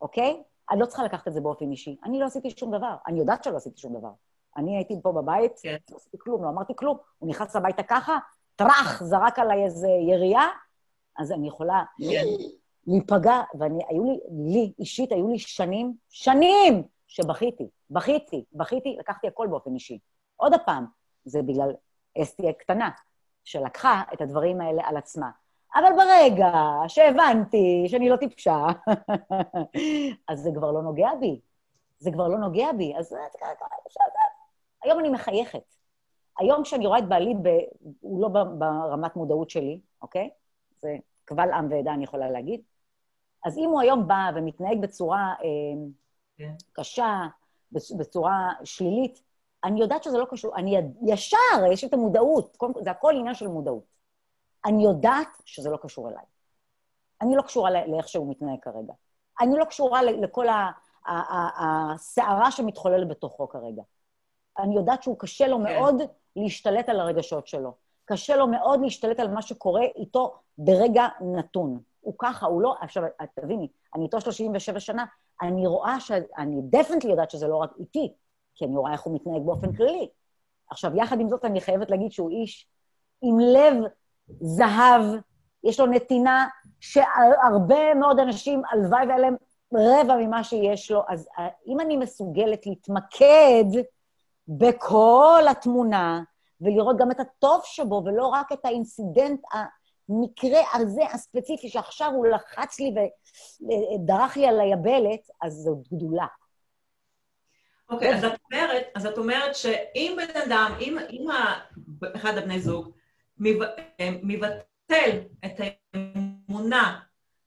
[0.00, 0.42] אוקיי?
[0.70, 1.96] אני לא צריכה לקחת את זה באופן אישי.
[2.04, 2.96] אני לא עשיתי שום דבר.
[3.06, 4.10] אני יודעת שלא עשיתי שום דבר.
[4.56, 5.76] אני הייתי פה בבית, כן.
[5.90, 6.98] לא עשיתי כלום, לא אמרתי כלום.
[7.18, 8.18] הוא נכנס הביתה ככה,
[8.56, 10.48] טראח, זרק עליי איזה ירייה,
[11.18, 12.24] אז אני יכולה כן.
[12.86, 14.20] להיפגע, ואני, היו לי,
[14.52, 19.98] לי אישית, היו לי שנים, שנים שבכיתי, בכיתי, בכיתי, לקחתי הכל באופן אישי.
[20.36, 20.86] עוד פעם,
[21.24, 21.72] זה בגלל
[22.22, 22.90] אסתי הקטנה,
[23.44, 25.30] שלקחה את הדברים האלה על עצמה.
[25.76, 26.52] אבל ברגע
[26.88, 28.66] שהבנתי שאני לא טיפשה,
[30.28, 31.40] אז זה כבר לא נוגע בי.
[31.98, 32.94] זה כבר לא נוגע בי.
[32.98, 33.14] אז
[34.82, 35.74] היום אני מחייכת.
[36.38, 37.48] היום כשאני רואה את בעלי, ב...
[38.00, 40.30] הוא לא ברמת מודעות שלי, אוקיי?
[40.80, 42.60] זה קבל עם ועדה, אני יכולה להגיד.
[43.44, 46.38] אז אם הוא היום בא ומתנהג בצורה אה, yeah.
[46.38, 46.52] כן.
[46.72, 47.26] קשה,
[47.72, 49.22] בצורה שלילית,
[49.64, 50.56] אני יודעת שזה לא קשור.
[50.56, 51.36] אני ישר,
[51.72, 52.56] יש את המודעות.
[52.80, 53.95] זה הכל עניין של מודעות.
[54.66, 56.24] אני יודעת שזה לא קשור אליי.
[57.22, 58.92] אני לא קשורה לאיך שהוא מתנהג כרגע.
[59.40, 60.46] אני לא קשורה לכל
[61.06, 63.82] הסערה שמתחוללת בתוכו כרגע.
[64.58, 65.62] אני יודעת שהוא קשה לו כן.
[65.62, 66.02] מאוד
[66.36, 67.74] להשתלט על הרגשות שלו.
[68.04, 71.80] קשה לו מאוד להשתלט על מה שקורה איתו ברגע נתון.
[72.00, 72.74] הוא ככה, הוא לא...
[72.80, 73.02] עכשיו,
[73.34, 75.04] תביני, אני איתו 37 שנה,
[75.42, 76.10] אני רואה ש...
[76.38, 78.12] אני דפנטלי יודעת שזה לא רק איתי,
[78.54, 80.08] כי אני רואה איך הוא מתנהג באופן כללי.
[80.70, 82.68] עכשיו, יחד עם זאת, אני חייבת להגיד שהוא איש
[83.22, 83.74] עם לב
[84.40, 85.02] זהב,
[85.64, 86.46] יש לו נתינה
[86.80, 89.36] שהרבה מאוד אנשים, הלוואי והיה להם
[89.74, 91.02] רבע ממה שיש לו.
[91.08, 93.64] אז אה, אם אני מסוגלת להתמקד
[94.48, 96.22] בכל התמונה,
[96.60, 102.80] ולראות גם את הטוב שבו, ולא רק את האינסידנט, המקרה הזה הספציפי, שעכשיו הוא לחץ
[102.80, 106.26] לי ודרך לי על היבלת, אז זו גדולה.
[107.88, 108.24] אוקיי, okay, אז
[108.94, 111.26] אז את אומרת שאם בן אדם, אם, אם
[112.16, 112.95] אחד הבני זוג
[114.22, 115.10] מבטל
[115.44, 115.60] את
[115.94, 117.00] האמונה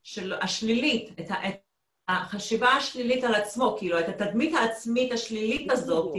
[0.04, 1.32] של השלילית, את
[2.08, 6.14] החשיבה השלילית על עצמו, כאילו, את התדמית העצמית השלילית הזאת,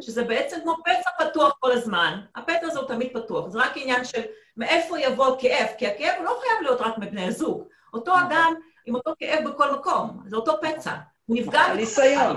[0.00, 4.04] שזה בעצם כמו פצע פתוח כל הזמן, הפצע הזה הוא תמיד פתוח, זה רק עניין
[4.04, 4.22] של
[4.56, 7.64] מאיפה יבוא הכאב, כי הכאב הוא לא חייב להיות רק מבני הזוג.
[7.94, 8.26] אותו נכון.
[8.26, 8.54] אדם
[8.86, 10.94] עם אותו כאב בכל מקום, זה אותו פצע.
[11.26, 11.60] הוא נפגע...
[11.60, 12.36] הניסיון.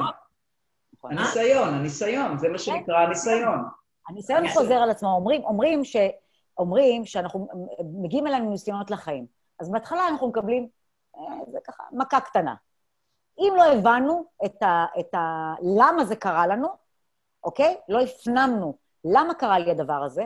[1.03, 3.59] הניסיון, הניסיון, זה מה שנקרא הניסיון.
[4.09, 5.21] הניסיון חוזר על עצמו.
[5.45, 5.95] אומרים ש...
[6.57, 7.47] אומרים שאנחנו
[7.93, 9.25] מגיעים אלינו ניסיונות לחיים.
[9.59, 10.67] אז בהתחלה אנחנו מקבלים,
[11.17, 12.55] אה, זה ככה, מכה קטנה.
[13.39, 15.53] אם לא הבנו את ה, את ה...
[15.77, 16.67] למה זה קרה לנו,
[17.43, 17.77] אוקיי?
[17.89, 20.25] לא הפנמנו למה קרה לי הדבר הזה,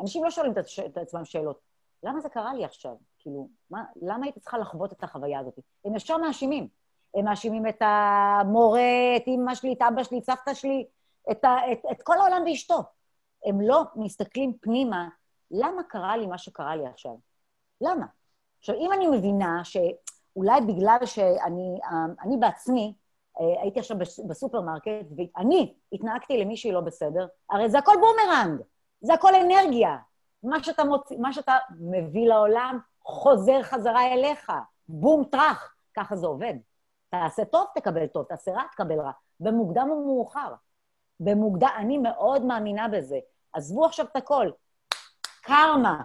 [0.00, 0.52] אנשים לא שואלים
[0.86, 1.60] את עצמם שאלות.
[2.02, 2.92] למה זה קרה לי עכשיו?
[3.18, 5.58] כאילו, מה, למה הייתי צריכה לחוות את החוויה הזאת?
[5.84, 6.68] הם ישר מאשימים.
[7.14, 10.86] הם מאשימים את המורה, את אמא שלי, את אבא שלי, את סבתא שלי,
[11.30, 12.78] את, ה, את, את כל העולם ואשתו.
[13.44, 15.08] הם לא מסתכלים פנימה,
[15.50, 17.14] למה קרה לי מה שקרה לי עכשיו?
[17.80, 18.06] למה?
[18.58, 21.78] עכשיו, אם אני מבינה שאולי בגלל שאני
[22.22, 22.94] אני בעצמי,
[23.40, 23.96] אה, הייתי עכשיו
[24.28, 28.60] בסופרמרקט, ואני התנהגתי למישהי לא בסדר, הרי זה הכל בומרנג,
[29.00, 29.96] זה הכל אנרגיה.
[30.42, 31.12] מה שאתה, מוצ...
[31.12, 34.52] מה שאתה מביא לעולם חוזר חזרה אליך,
[34.88, 36.54] בום טראח, ככה זה עובד.
[37.08, 39.10] תעשה טוב, תקבל טוב, תעשה רע, תקבל רע.
[39.40, 40.54] במוקדם או במאוחר.
[41.20, 43.18] במוקדם, אני מאוד מאמינה בזה.
[43.52, 44.50] עזבו עכשיו את הכל.
[45.48, 46.02] קרמה.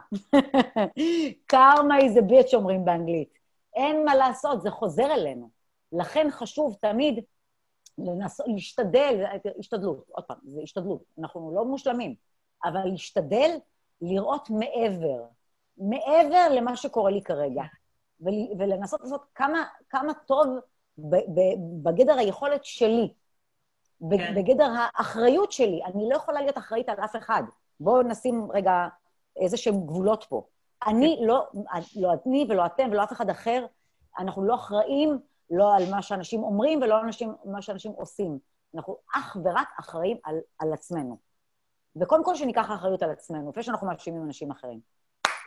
[1.45, 3.29] קרמה is a bitch, אומרים באנגלית.
[3.75, 5.49] אין מה לעשות, זה חוזר אלינו.
[5.91, 7.23] לכן חשוב תמיד
[7.97, 8.39] לנס...
[8.47, 9.25] להשתדל,
[9.59, 12.15] השתדלות, עוד פעם, זה השתדלות, אנחנו לא מושלמים,
[12.65, 13.51] אבל להשתדל
[14.01, 15.23] לראות מעבר,
[15.77, 17.63] מעבר למה שקורה לי כרגע,
[18.57, 20.47] ולנסות לעשות כמה, כמה טוב
[21.83, 23.13] בגדר היכולת שלי,
[24.09, 24.35] כן.
[24.35, 25.81] בגדר האחריות שלי.
[25.85, 27.43] אני לא יכולה להיות אחראית על אף אחד.
[27.79, 28.87] בואו נשים רגע
[29.37, 30.43] איזה שהם גבולות פה.
[30.87, 31.25] אני כן.
[31.27, 31.47] לא,
[31.95, 33.65] לא אני ולא אתם ולא אף אחד אחר,
[34.19, 35.19] אנחנו לא אחראים
[35.49, 38.39] לא על מה שאנשים אומרים ולא על אנשים, מה שאנשים עושים.
[38.75, 41.17] אנחנו אך ורק אחראים על, על עצמנו.
[41.95, 44.79] וקודם כל שניקח אחריות על עצמנו, לפני שאנחנו מאשימים אנשים אחרים.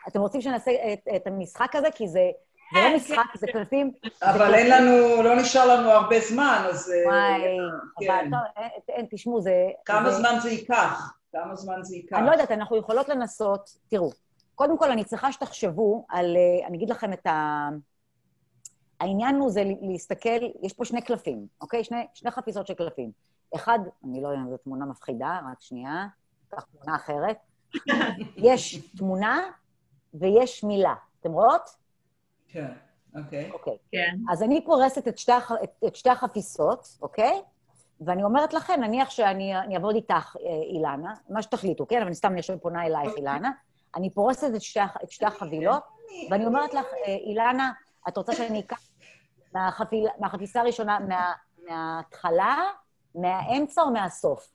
[0.09, 1.89] אתם רוצים שנעשה את, את המשחק הזה?
[1.95, 2.31] כי זה,
[2.75, 3.93] זה לא משחק, זה קלפים...
[4.23, 6.93] אבל אין לנו, לא נשאר לנו הרבה זמן, אז...
[6.93, 7.59] אה, וואי,
[8.01, 8.33] כן.
[8.33, 9.53] אבל אין, תשמעו, זה...
[9.85, 11.13] כמה זמן זה ייקח?
[11.33, 12.17] כמה זמן זה ייקח?
[12.17, 13.71] אני לא יודעת, אנחנו יכולות לנסות...
[13.89, 14.11] תראו,
[14.55, 16.37] קודם כל, אני צריכה שתחשבו על...
[16.37, 17.69] אה, אני אגיד לכם את ה...
[19.01, 21.85] העניין הוא זה להסתכל, יש פה שני קלפים, אוקיי?
[21.85, 23.11] שני, שני חפיסות של קלפים.
[23.55, 26.07] אחד, אני לא יודעת אם זו תמונה מפחידה, רק שנייה,
[26.49, 27.39] קח תמונה אחרת.
[28.37, 29.41] יש תמונה
[30.15, 30.95] ויש מילה.
[31.21, 31.71] אתם רואות?
[32.49, 32.73] כן,
[33.15, 33.51] אוקיי.
[33.51, 33.77] אוקיי.
[33.93, 34.17] כן.
[34.31, 35.53] אז אני פורסת את שתי, הח...
[35.65, 37.43] את, את שתי החפיסות, אוקיי?
[38.01, 41.97] ואני אומרת לכם, נניח שאני אעבוד איתך, אה, אילנה, מה שתחליטו, כן?
[41.97, 43.23] אבל אני סתם עכשיו פונה אלייך, אוקיי.
[43.23, 43.51] אילנה.
[43.97, 45.83] אני פורסת את שתי, את שתי החבילות,
[46.31, 47.73] ואני אומרת לך, אה, אילנה,
[48.09, 48.81] את רוצה שאני אקח
[49.55, 51.33] מהחפיל, מהחפיסה הראשונה, מה,
[51.69, 52.57] מההתחלה,
[53.15, 54.49] מהאמצע או מהסוף,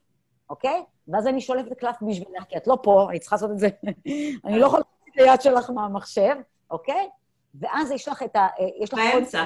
[0.50, 0.84] אוקיי?
[1.08, 3.68] ואז אני שולפת קלף בשבילך, כי את לא פה, אני צריכה לעשות את זה.
[4.44, 6.34] אני לא יכולה לעשות את היד שלך מהמחשב,
[6.70, 7.08] אוקיי?
[7.54, 8.40] ואז יש לך את ה...
[8.40, 9.44] אה, יש לך באמצע.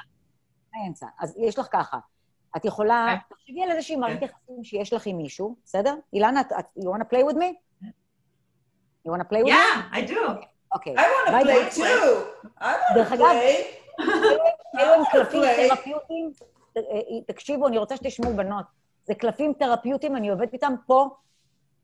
[0.72, 1.06] באמצע.
[1.20, 1.98] אז יש לך ככה.
[2.56, 3.06] את יכולה...
[3.28, 3.34] כן.
[3.34, 4.26] תחשבי על איזושהי מערכת כן.
[4.26, 5.94] יחסים שיש לך עם מישהו, בסדר?
[6.12, 6.40] אילנה,
[6.78, 7.54] you want to play with me?
[9.06, 9.50] You want to play with me?
[9.50, 10.30] Yeah, I do.
[10.72, 10.94] אוקיי.
[10.94, 11.82] I want to play too.
[12.60, 12.94] I want to play.
[12.94, 13.36] דרך אגב,
[14.78, 16.30] אלו הם קלפים תרפיוטיים.
[16.76, 16.82] אה,
[17.26, 18.64] תקשיבו, אני רוצה שתשמעו בנות.
[19.04, 21.08] זה קלפים תרפיוטיים, אני עובדת איתם פה,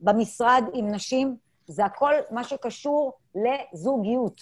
[0.00, 1.36] במשרד, עם נשים.
[1.66, 4.40] זה הכל מה שקשור לזוגיות.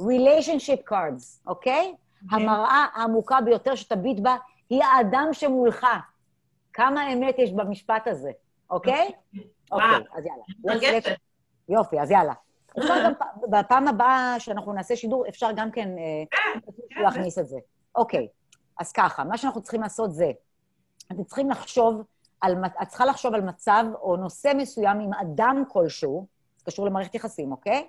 [0.00, 1.94] relationship cards, אוקיי?
[1.94, 2.34] Okay.
[2.34, 4.36] המראה העמוקה ביותר שתביט בה
[4.70, 5.86] היא האדם שמולך.
[6.72, 8.30] כמה אמת יש במשפט הזה,
[8.70, 9.10] אוקיי?
[9.72, 10.44] אוקיי, אז יאללה.
[11.68, 12.32] יופי, אז יאללה.
[12.78, 13.12] אפשר גם,
[13.50, 17.56] בפעם הבאה שאנחנו נעשה שידור, אפשר גם כן אה, כן, להכניס את זה.
[17.94, 18.28] אוקיי,
[18.80, 20.30] אז ככה, מה שאנחנו צריכים לעשות זה,
[21.12, 22.02] אתם צריכים לחשוב
[22.40, 27.14] על, את צריכה לחשוב על מצב או נושא מסוים עם אדם כלשהו, זה קשור למערכת
[27.14, 27.88] יחסים, אוקיי?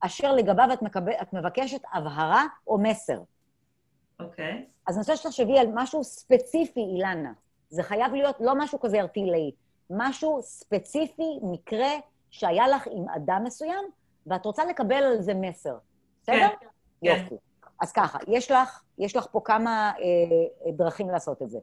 [0.00, 3.20] אשר לגביו את, מקבל, את מבקשת הבהרה או מסר.
[4.20, 4.52] אוקיי.
[4.52, 4.64] Okay.
[4.86, 7.32] אז אני רוצה שתחשבי על משהו ספציפי, אילנה.
[7.68, 9.50] זה חייב להיות לא משהו כזה ארטילאי,
[9.90, 11.90] משהו ספציפי, מקרה
[12.30, 13.84] שהיה לך עם אדם מסוים,
[14.26, 15.76] ואת רוצה לקבל על זה מסר.
[16.22, 16.48] בסדר?
[16.60, 16.66] כן.
[17.02, 17.28] יופי.
[17.28, 17.36] כן.
[17.80, 21.58] אז ככה, יש לך, יש לך פה כמה אה, דרכים לעשות את זה.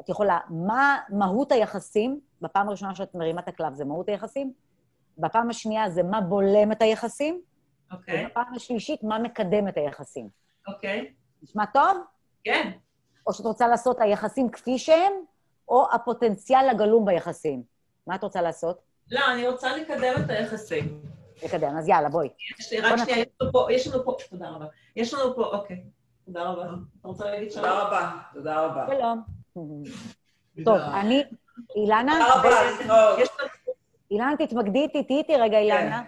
[0.00, 2.20] את יכולה, מה מהות היחסים?
[2.42, 4.52] בפעם הראשונה שאת מרימה את הקלף זה מהות היחסים,
[5.18, 7.40] בפעם השנייה זה מה בולם את היחסים,
[7.92, 8.26] אוקיי.
[8.26, 10.28] ובפעם השלישית, מה מקדם את היחסים.
[10.68, 11.12] אוקיי.
[11.42, 11.96] נשמע טוב?
[12.44, 12.70] כן.
[13.26, 15.12] או שאת רוצה לעשות היחסים כפי שהם,
[15.68, 17.62] או הפוטנציאל הגלום ביחסים.
[18.06, 18.78] מה את רוצה לעשות?
[19.10, 21.00] לא, אני רוצה לקדם את היחסים.
[21.44, 22.28] לקדם, אז יאללה, בואי.
[22.60, 24.66] יש לי, רק שנייה, יש לנו פה, יש לנו פה, תודה רבה.
[24.96, 25.84] יש לנו פה, אוקיי.
[26.26, 26.62] תודה רבה.
[27.00, 27.64] אתה רוצה להגיד שלום?
[27.64, 28.86] תודה רבה, תודה רבה.
[28.94, 29.22] שלום.
[30.64, 31.24] טוב, אני,
[31.76, 32.12] אילנה...
[32.12, 33.28] תודה רבה, להתראות.
[34.10, 36.02] אילנה, תתמקדי איתי, תהיי איתי רגע, אילנה.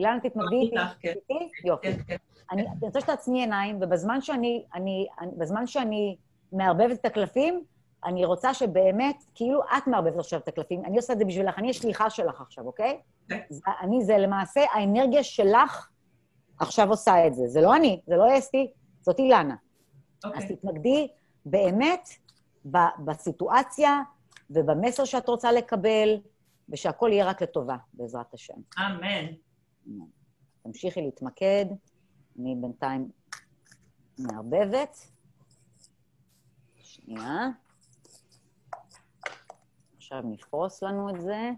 [0.00, 0.06] כן.
[0.06, 0.76] אילנה, תתמקדי איתי.
[1.00, 1.34] כן.
[1.64, 2.04] יופי.
[2.06, 2.16] כן,
[2.50, 6.16] אני רוצה שתעצמי עיניים, ובזמן שאני, אני, בזמן שאני
[6.52, 7.64] מערבבת את הקלפים,
[8.04, 11.70] אני רוצה שבאמת, כאילו את מערבבת עכשיו את הקלפים, אני עושה את זה בשבילך, אני
[11.70, 13.00] השליחה שלך עכשיו, אוקיי?
[13.28, 15.88] זה, אני, זה למעשה האנרגיה שלך
[16.58, 17.46] עכשיו עושה את זה.
[17.46, 18.70] זה לא אני, זה לא אסתי,
[19.00, 19.54] זאת אילנה.
[20.24, 20.56] אז אוקיי.
[20.56, 21.08] תתמקדי
[21.46, 22.08] באמת
[23.04, 24.02] בסיטואציה
[24.50, 26.20] ובמסר שאת רוצה לקבל,
[26.68, 28.54] ושהכול יהיה רק לטובה, בעזרת השם.
[28.78, 29.26] אמן.
[30.62, 31.64] תמשיכי להתמקד,
[32.38, 33.10] אני בינתיים
[34.18, 34.96] מערבבת.
[36.76, 37.48] שנייה.
[39.96, 41.50] עכשיו נפרוס לנו את זה.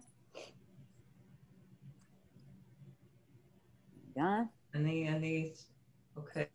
[4.17, 4.27] רגע,
[4.75, 5.53] אני, אני,
[6.17, 6.47] אוקיי.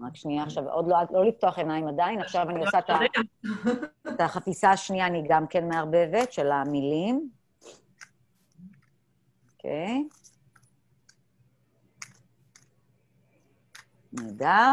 [0.00, 2.98] רק שנייה, עכשיו עוד לא, לא לפתוח עיניים עדיין, עכשיו אני עושה את ה...
[4.14, 7.30] את החפיסה השנייה אני גם כן מערבבת, של המילים.
[9.52, 10.04] אוקיי.
[14.22, 14.72] נהדר.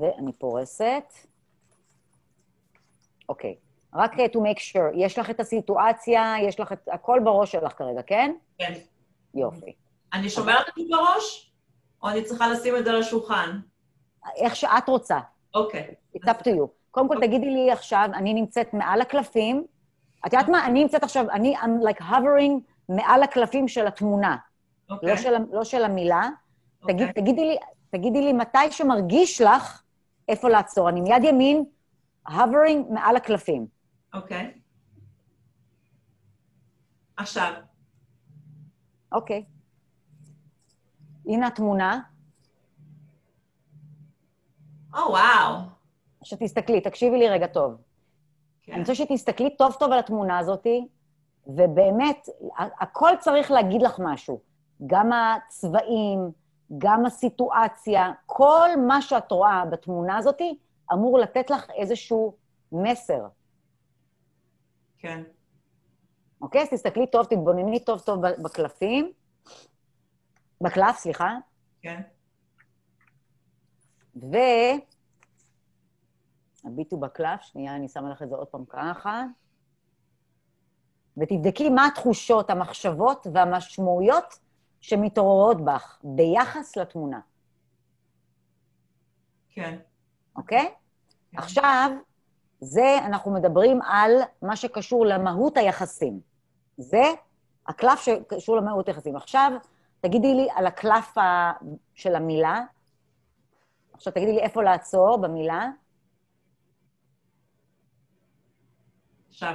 [0.00, 1.12] ואני פורסת.
[3.28, 3.56] אוקיי.
[3.94, 7.72] רק uh, to make sure, יש לך את הסיטואציה, יש לך את הכל בראש שלך
[7.72, 8.34] כרגע, כן?
[8.58, 8.72] כן.
[9.34, 9.72] יופי.
[10.12, 11.52] אני שומרת את זה בראש,
[12.02, 13.60] או אני צריכה לשים את זה על השולחן?
[14.36, 15.18] איך שאת רוצה.
[15.54, 15.94] אוקיי.
[16.16, 16.66] It's up to you.
[16.90, 19.66] קודם כל, תגידי לי עכשיו, אני נמצאת מעל הקלפים.
[20.26, 20.66] את יודעת מה?
[20.66, 24.36] אני נמצאת עכשיו, אני, I'm like hovering מעל הקלפים של התמונה,
[24.90, 25.08] אוקיי.
[25.08, 26.28] לא, של, לא של המילה.
[26.84, 26.94] אוקיי.
[26.94, 27.56] תגיד, תגידי, לי,
[27.90, 29.82] תגידי לי מתי שמרגיש לך
[30.28, 30.88] איפה לעצור.
[30.88, 31.64] אני מיד ימין,
[32.28, 33.66] hovering מעל הקלפים.
[34.14, 34.60] אוקיי.
[37.16, 37.52] עכשיו,
[39.12, 39.44] אוקיי.
[41.26, 42.00] הנה התמונה.
[44.94, 45.56] או וואו.
[46.20, 47.76] עכשיו תסתכלי, תקשיבי לי רגע טוב.
[48.62, 48.72] כן.
[48.72, 50.66] אני רוצה שתסתכלי טוב טוב על התמונה הזאת,
[51.46, 54.40] ובאמת, הכל צריך להגיד לך משהו.
[54.86, 56.30] גם הצבעים,
[56.78, 60.40] גם הסיטואציה, כל מה שאת רואה בתמונה הזאת
[60.92, 62.36] אמור לתת לך איזשהו
[62.72, 63.26] מסר,
[64.98, 65.22] כן.
[66.40, 66.62] אוקיי?
[66.62, 69.12] אז תסתכלי טוב, תתבונני טוב טוב בקלפים.
[70.60, 71.34] בקלף, סליחה.
[71.82, 72.00] כן.
[74.16, 74.36] ו...
[76.64, 79.24] הביטו בקלף, שנייה, אני שמה לך את זה עוד פעם ככה.
[81.16, 84.38] ותבדקי מה התחושות, המחשבות והמשמעויות
[84.84, 87.20] שמתעוררות בך ביחס לתמונה,
[89.50, 89.78] כן.
[90.36, 90.74] אוקיי?
[91.30, 91.38] כן.
[91.38, 91.90] עכשיו,
[92.60, 94.10] זה, אנחנו מדברים על
[94.42, 96.20] מה שקשור למהות היחסים.
[96.76, 97.02] זה
[97.66, 99.16] הקלף שקשור למהות היחסים.
[99.16, 99.52] עכשיו,
[100.00, 101.52] תגידי לי על הקלף ה...
[101.94, 102.60] של המילה.
[103.92, 105.68] עכשיו, תגידי לי איפה לעצור במילה.
[109.28, 109.54] עכשיו,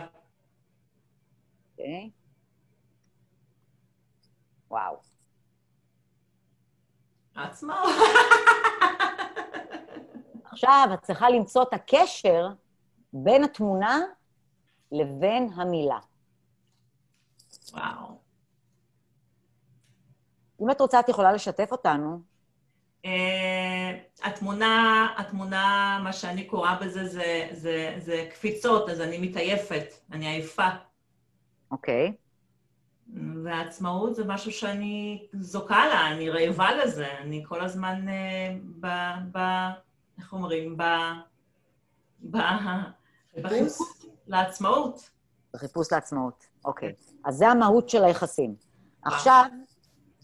[1.71, 2.09] אוקיי.
[4.71, 5.09] וואו.
[7.43, 7.73] עצמו.
[10.51, 12.47] עכשיו, את צריכה למצוא את הקשר
[13.13, 13.99] בין התמונה
[14.91, 15.99] לבין המילה.
[17.71, 18.19] וואו.
[20.61, 22.21] אם את רוצה, את יכולה לשתף אותנו.
[23.05, 23.09] Uh,
[24.23, 30.67] התמונה, התמונה, מה שאני קוראה בזה זה, זה, זה קפיצות, אז אני מתעייפת, אני עייפה.
[31.71, 32.13] אוקיי.
[33.43, 38.12] והעצמאות זה משהו שאני זוכה לה, אני רעבה לזה, אני כל הזמן uh,
[38.80, 38.88] ב...
[39.32, 39.38] ב
[40.18, 40.78] איך אומרים?
[40.78, 40.84] ב...
[42.32, 42.38] ב...
[43.38, 43.78] בחיפוש
[44.28, 45.10] לעצמאות.
[45.53, 46.45] בחיפוש לעצמאות.
[46.66, 46.93] אוקיי.
[47.26, 48.55] אז זה המהות של היחסים.
[49.05, 49.45] עכשיו,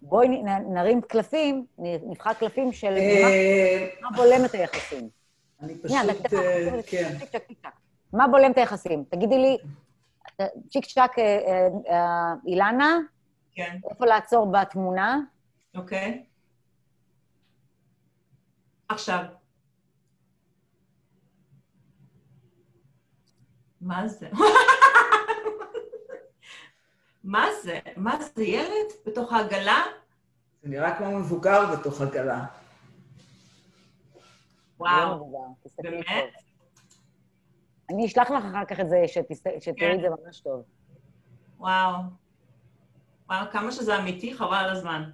[0.01, 0.27] בואי
[0.73, 5.09] נרים קלפים, נבחר קלפים של מה- אה, מה בולם את היחסים.
[5.61, 5.97] אני פשוט,
[6.33, 7.17] אה, כן.
[8.13, 9.03] מה בולם את היחסים?
[9.09, 9.67] תגידי לי, אה,
[10.69, 12.97] צ'יק צ'ק, אה, אה, אה, אילנה,
[13.53, 15.19] כן, איפה לעצור בתמונה?
[15.75, 16.23] אוקיי.
[18.89, 19.23] עכשיו.
[23.81, 24.29] מה זה?
[27.23, 27.79] מה זה?
[27.97, 29.83] מה זה, ילד בתוך העגלה?
[30.63, 32.45] זה נראה כמו מבוגר בתוך עגלה.
[34.79, 36.44] וואו, באמת?
[37.89, 39.95] אני אשלח לך אחר כך את זה, שתראי כן.
[39.95, 40.63] את זה ממש טוב.
[41.57, 41.95] וואו.
[43.29, 45.11] וואו, כמה שזה אמיתי, חבל על הזמן.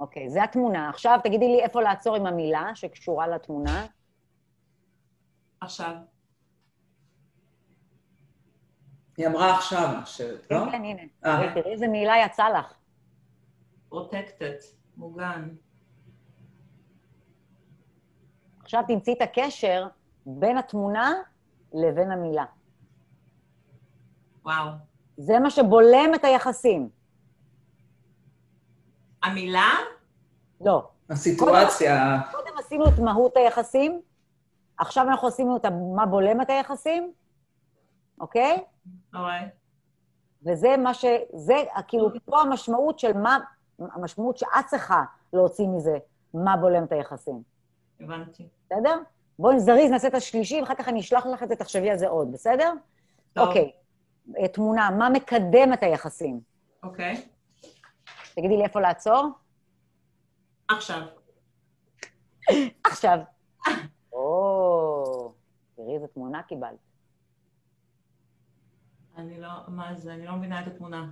[0.00, 0.88] אוקיי, זה התמונה.
[0.88, 3.86] עכשיו תגידי לי איפה לעצור עם המילה שקשורה לתמונה.
[5.60, 5.94] עכשיו.
[9.16, 10.64] היא אמרה עכשיו, חושבת, לא?
[10.64, 11.02] כן, כן, הנה.
[11.24, 11.36] אה.
[11.36, 12.74] תראי, תראי איזה מילה יצאה לך.
[13.88, 14.54] פרוטקטד,
[14.96, 15.48] מוגן.
[18.60, 19.86] עכשיו תמצאי את הקשר
[20.26, 21.12] בין התמונה
[21.74, 22.44] לבין המילה.
[24.44, 24.68] וואו.
[25.16, 26.88] זה מה שבולם את היחסים.
[29.22, 29.70] המילה?
[30.60, 30.88] לא.
[31.10, 34.00] הסיטואציה, קודם עשינו את מהות היחסים,
[34.78, 35.64] עכשיו אנחנו עשינו את
[35.96, 37.12] מה בולם את היחסים,
[38.20, 38.64] אוקיי?
[39.14, 39.48] אוקיי.
[40.42, 41.04] וזה מה ש...
[41.32, 41.54] זה,
[41.88, 43.38] כאילו, פה המשמעות של מה...
[43.78, 45.98] המשמעות שאת צריכה להוציא מזה,
[46.34, 47.42] מה בולם את היחסים,
[48.00, 48.48] הבנתי.
[48.64, 48.98] בסדר?
[49.38, 52.08] בואי זריז, נעשה את השלישי, ואחר כך אני אשלח לך את זה, תחשבי על זה
[52.08, 52.72] עוד, בסדר?
[53.32, 53.48] טוב.
[53.48, 53.72] אוקיי.
[54.38, 56.40] אה, תמונה, מה מקדם את היחסים?
[56.82, 57.28] אוקיי.
[58.34, 59.28] תגידי לי איפה לעצור.
[60.68, 61.02] עכשיו.
[62.84, 63.18] עכשיו.
[64.12, 65.32] או,
[65.76, 66.78] תראי איזה תמונה קיבלת.
[69.16, 70.14] אני לא, מה זה?
[70.14, 71.10] אני לא מבינה את התמונה.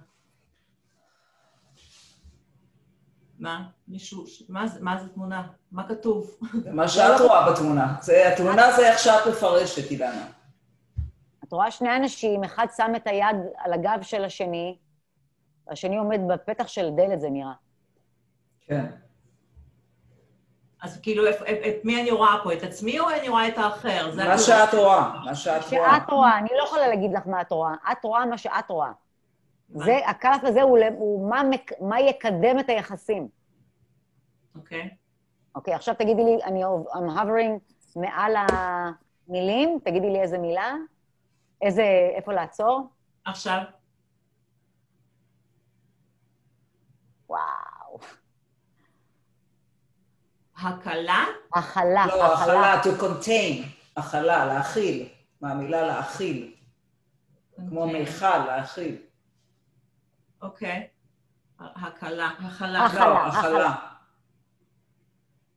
[3.40, 3.62] מה?
[3.88, 5.46] מישהו, מה זה, מה זה תמונה?
[5.72, 6.38] מה כתוב?
[6.72, 7.94] מה שאת רואה בתמונה.
[8.00, 10.26] זה, התמונה זה איך שאת מפרשת, אילנה.
[11.44, 14.78] את רואה שני אנשים, אחד שם את היד על הגב של השני,
[15.68, 17.52] השני עומד בפתח של דלת, זה נראה.
[18.60, 18.86] כן.
[20.82, 22.52] אז כאילו, את, את, את מי אני רואה פה?
[22.52, 24.10] את עצמי או אני רואה את האחר?
[24.16, 25.98] מה שאת רואה, מה שאת רואה.
[25.98, 28.90] שאת רואה, אני לא יכולה להגיד לך מה את רואה, את רואה מה שאת רואה.
[29.74, 33.28] זה, הכף הזה הוא, הוא מה, מק- מה יקדם את היחסים.
[34.54, 34.90] אוקיי.
[35.54, 37.60] אוקיי, עכשיו תגידי לי, אני I'm hovering
[37.96, 40.74] מעל המילים, תגידי לי איזה מילה,
[41.62, 41.82] איזה,
[42.16, 42.88] איפה לעצור.
[43.24, 43.62] עכשיו,
[47.28, 47.98] וואו.
[50.62, 51.24] הקלה?
[51.54, 52.74] הכלה, לא, הכלה.
[52.74, 53.66] הכלה, to contain,
[53.96, 55.08] הכלה, להכיל,
[55.40, 56.54] מהמילה להכיל,
[57.68, 58.00] כמו אוקיי.
[58.00, 58.96] מיכל, להכיל.
[60.42, 60.86] אוקיי.
[61.60, 62.86] הקלה, הכלה.
[62.86, 63.08] הכלה.
[63.08, 63.74] לא, הכלה.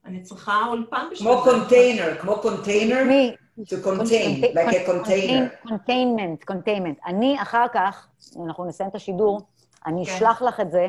[0.06, 1.44] אני צריכה אולפן בשביל כמו.
[1.44, 3.36] קונטיינר, כמו קונטיינר, מי?
[3.60, 5.52] to contain, like a container.
[5.68, 7.06] containment, containment.
[7.06, 8.08] אני אחר כך,
[8.46, 9.42] אנחנו נסיים את השידור,
[9.86, 10.12] אני כן.
[10.12, 10.88] אשלח לך את זה,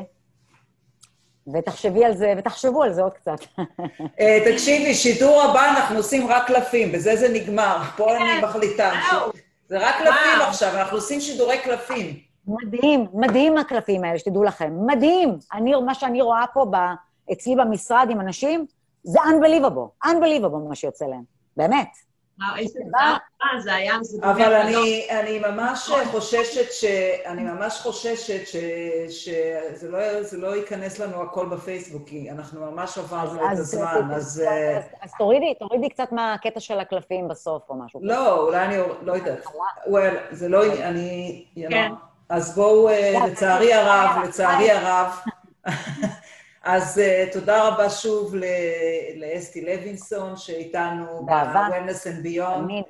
[1.53, 3.39] ותחשבי על זה, ותחשבו על זה עוד קצת.
[4.19, 7.77] אה, תקשיבי, שידור הבא אנחנו עושים רק קלפים, בזה זה נגמר.
[7.97, 8.91] פה אני מחליטה.
[9.11, 9.31] זהו.
[9.67, 10.41] זה רק קלפים.
[10.47, 12.19] עכשיו, אנחנו עושים שידורי קלפים.
[12.47, 14.73] מדהים, מדהים הקלפים האלה, שתדעו לכם.
[14.85, 15.37] מדהים.
[15.53, 16.75] אני, מה שאני רואה פה ב,
[17.31, 18.65] אצלי במשרד עם אנשים,
[19.03, 21.23] זה unbelievable, unbelievable מה שיוצא להם.
[21.57, 21.89] באמת.
[22.41, 22.55] אה,
[24.21, 26.85] אבל לא- אני, אני ממש חוששת ש...
[27.25, 28.55] אני ממש חוששת ש...
[29.09, 34.43] שזה לא, זה לא ייכנס לנו הכל בפייסבוק, כי אנחנו ממש עברנו את הזמן, אז...
[34.47, 37.99] אה, אז, תורידי, תורידי קצת מהקטע של הקלפים בסוף או משהו.
[38.03, 38.77] לא, אולי אני...
[39.01, 39.45] לא יודעת.
[40.31, 40.73] זה לא...
[40.73, 41.45] אני...
[41.69, 41.91] כן.
[42.29, 45.19] אז בואו, אה, לצערי הרב, לצערי הרב,
[46.63, 48.43] אז אה, תודה רבה שוב ל-
[49.15, 51.25] לאסתי לוינסון, שאיתנו.
[51.25, 52.83] ב-Wellness and Beyond.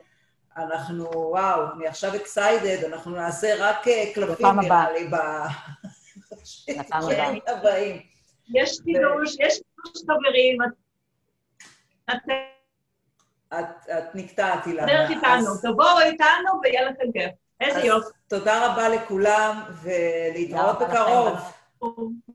[0.58, 4.92] אנחנו, וואו, אני עכשיו אקסיידד, אנחנו נעשה רק אה, קלפים, נראה.
[4.92, 5.16] לי, ב...
[6.72, 8.02] בפעם בשבועות הבאים.
[8.54, 10.70] יש חידוש, יש חידוש חברים, את-
[12.10, 12.34] אתם
[13.54, 13.66] את,
[13.98, 14.86] את נקטעת, אילנה.
[14.88, 17.32] דרך איתנו, תבואו איתנו ויהיה לכם כיף.
[17.62, 18.10] איזה יופי.
[18.28, 21.38] תודה רבה לכולם, ולהתראות בקרוב.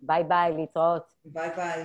[0.03, 1.13] ביי ביי, להתראות.
[1.25, 1.85] ביי ביי.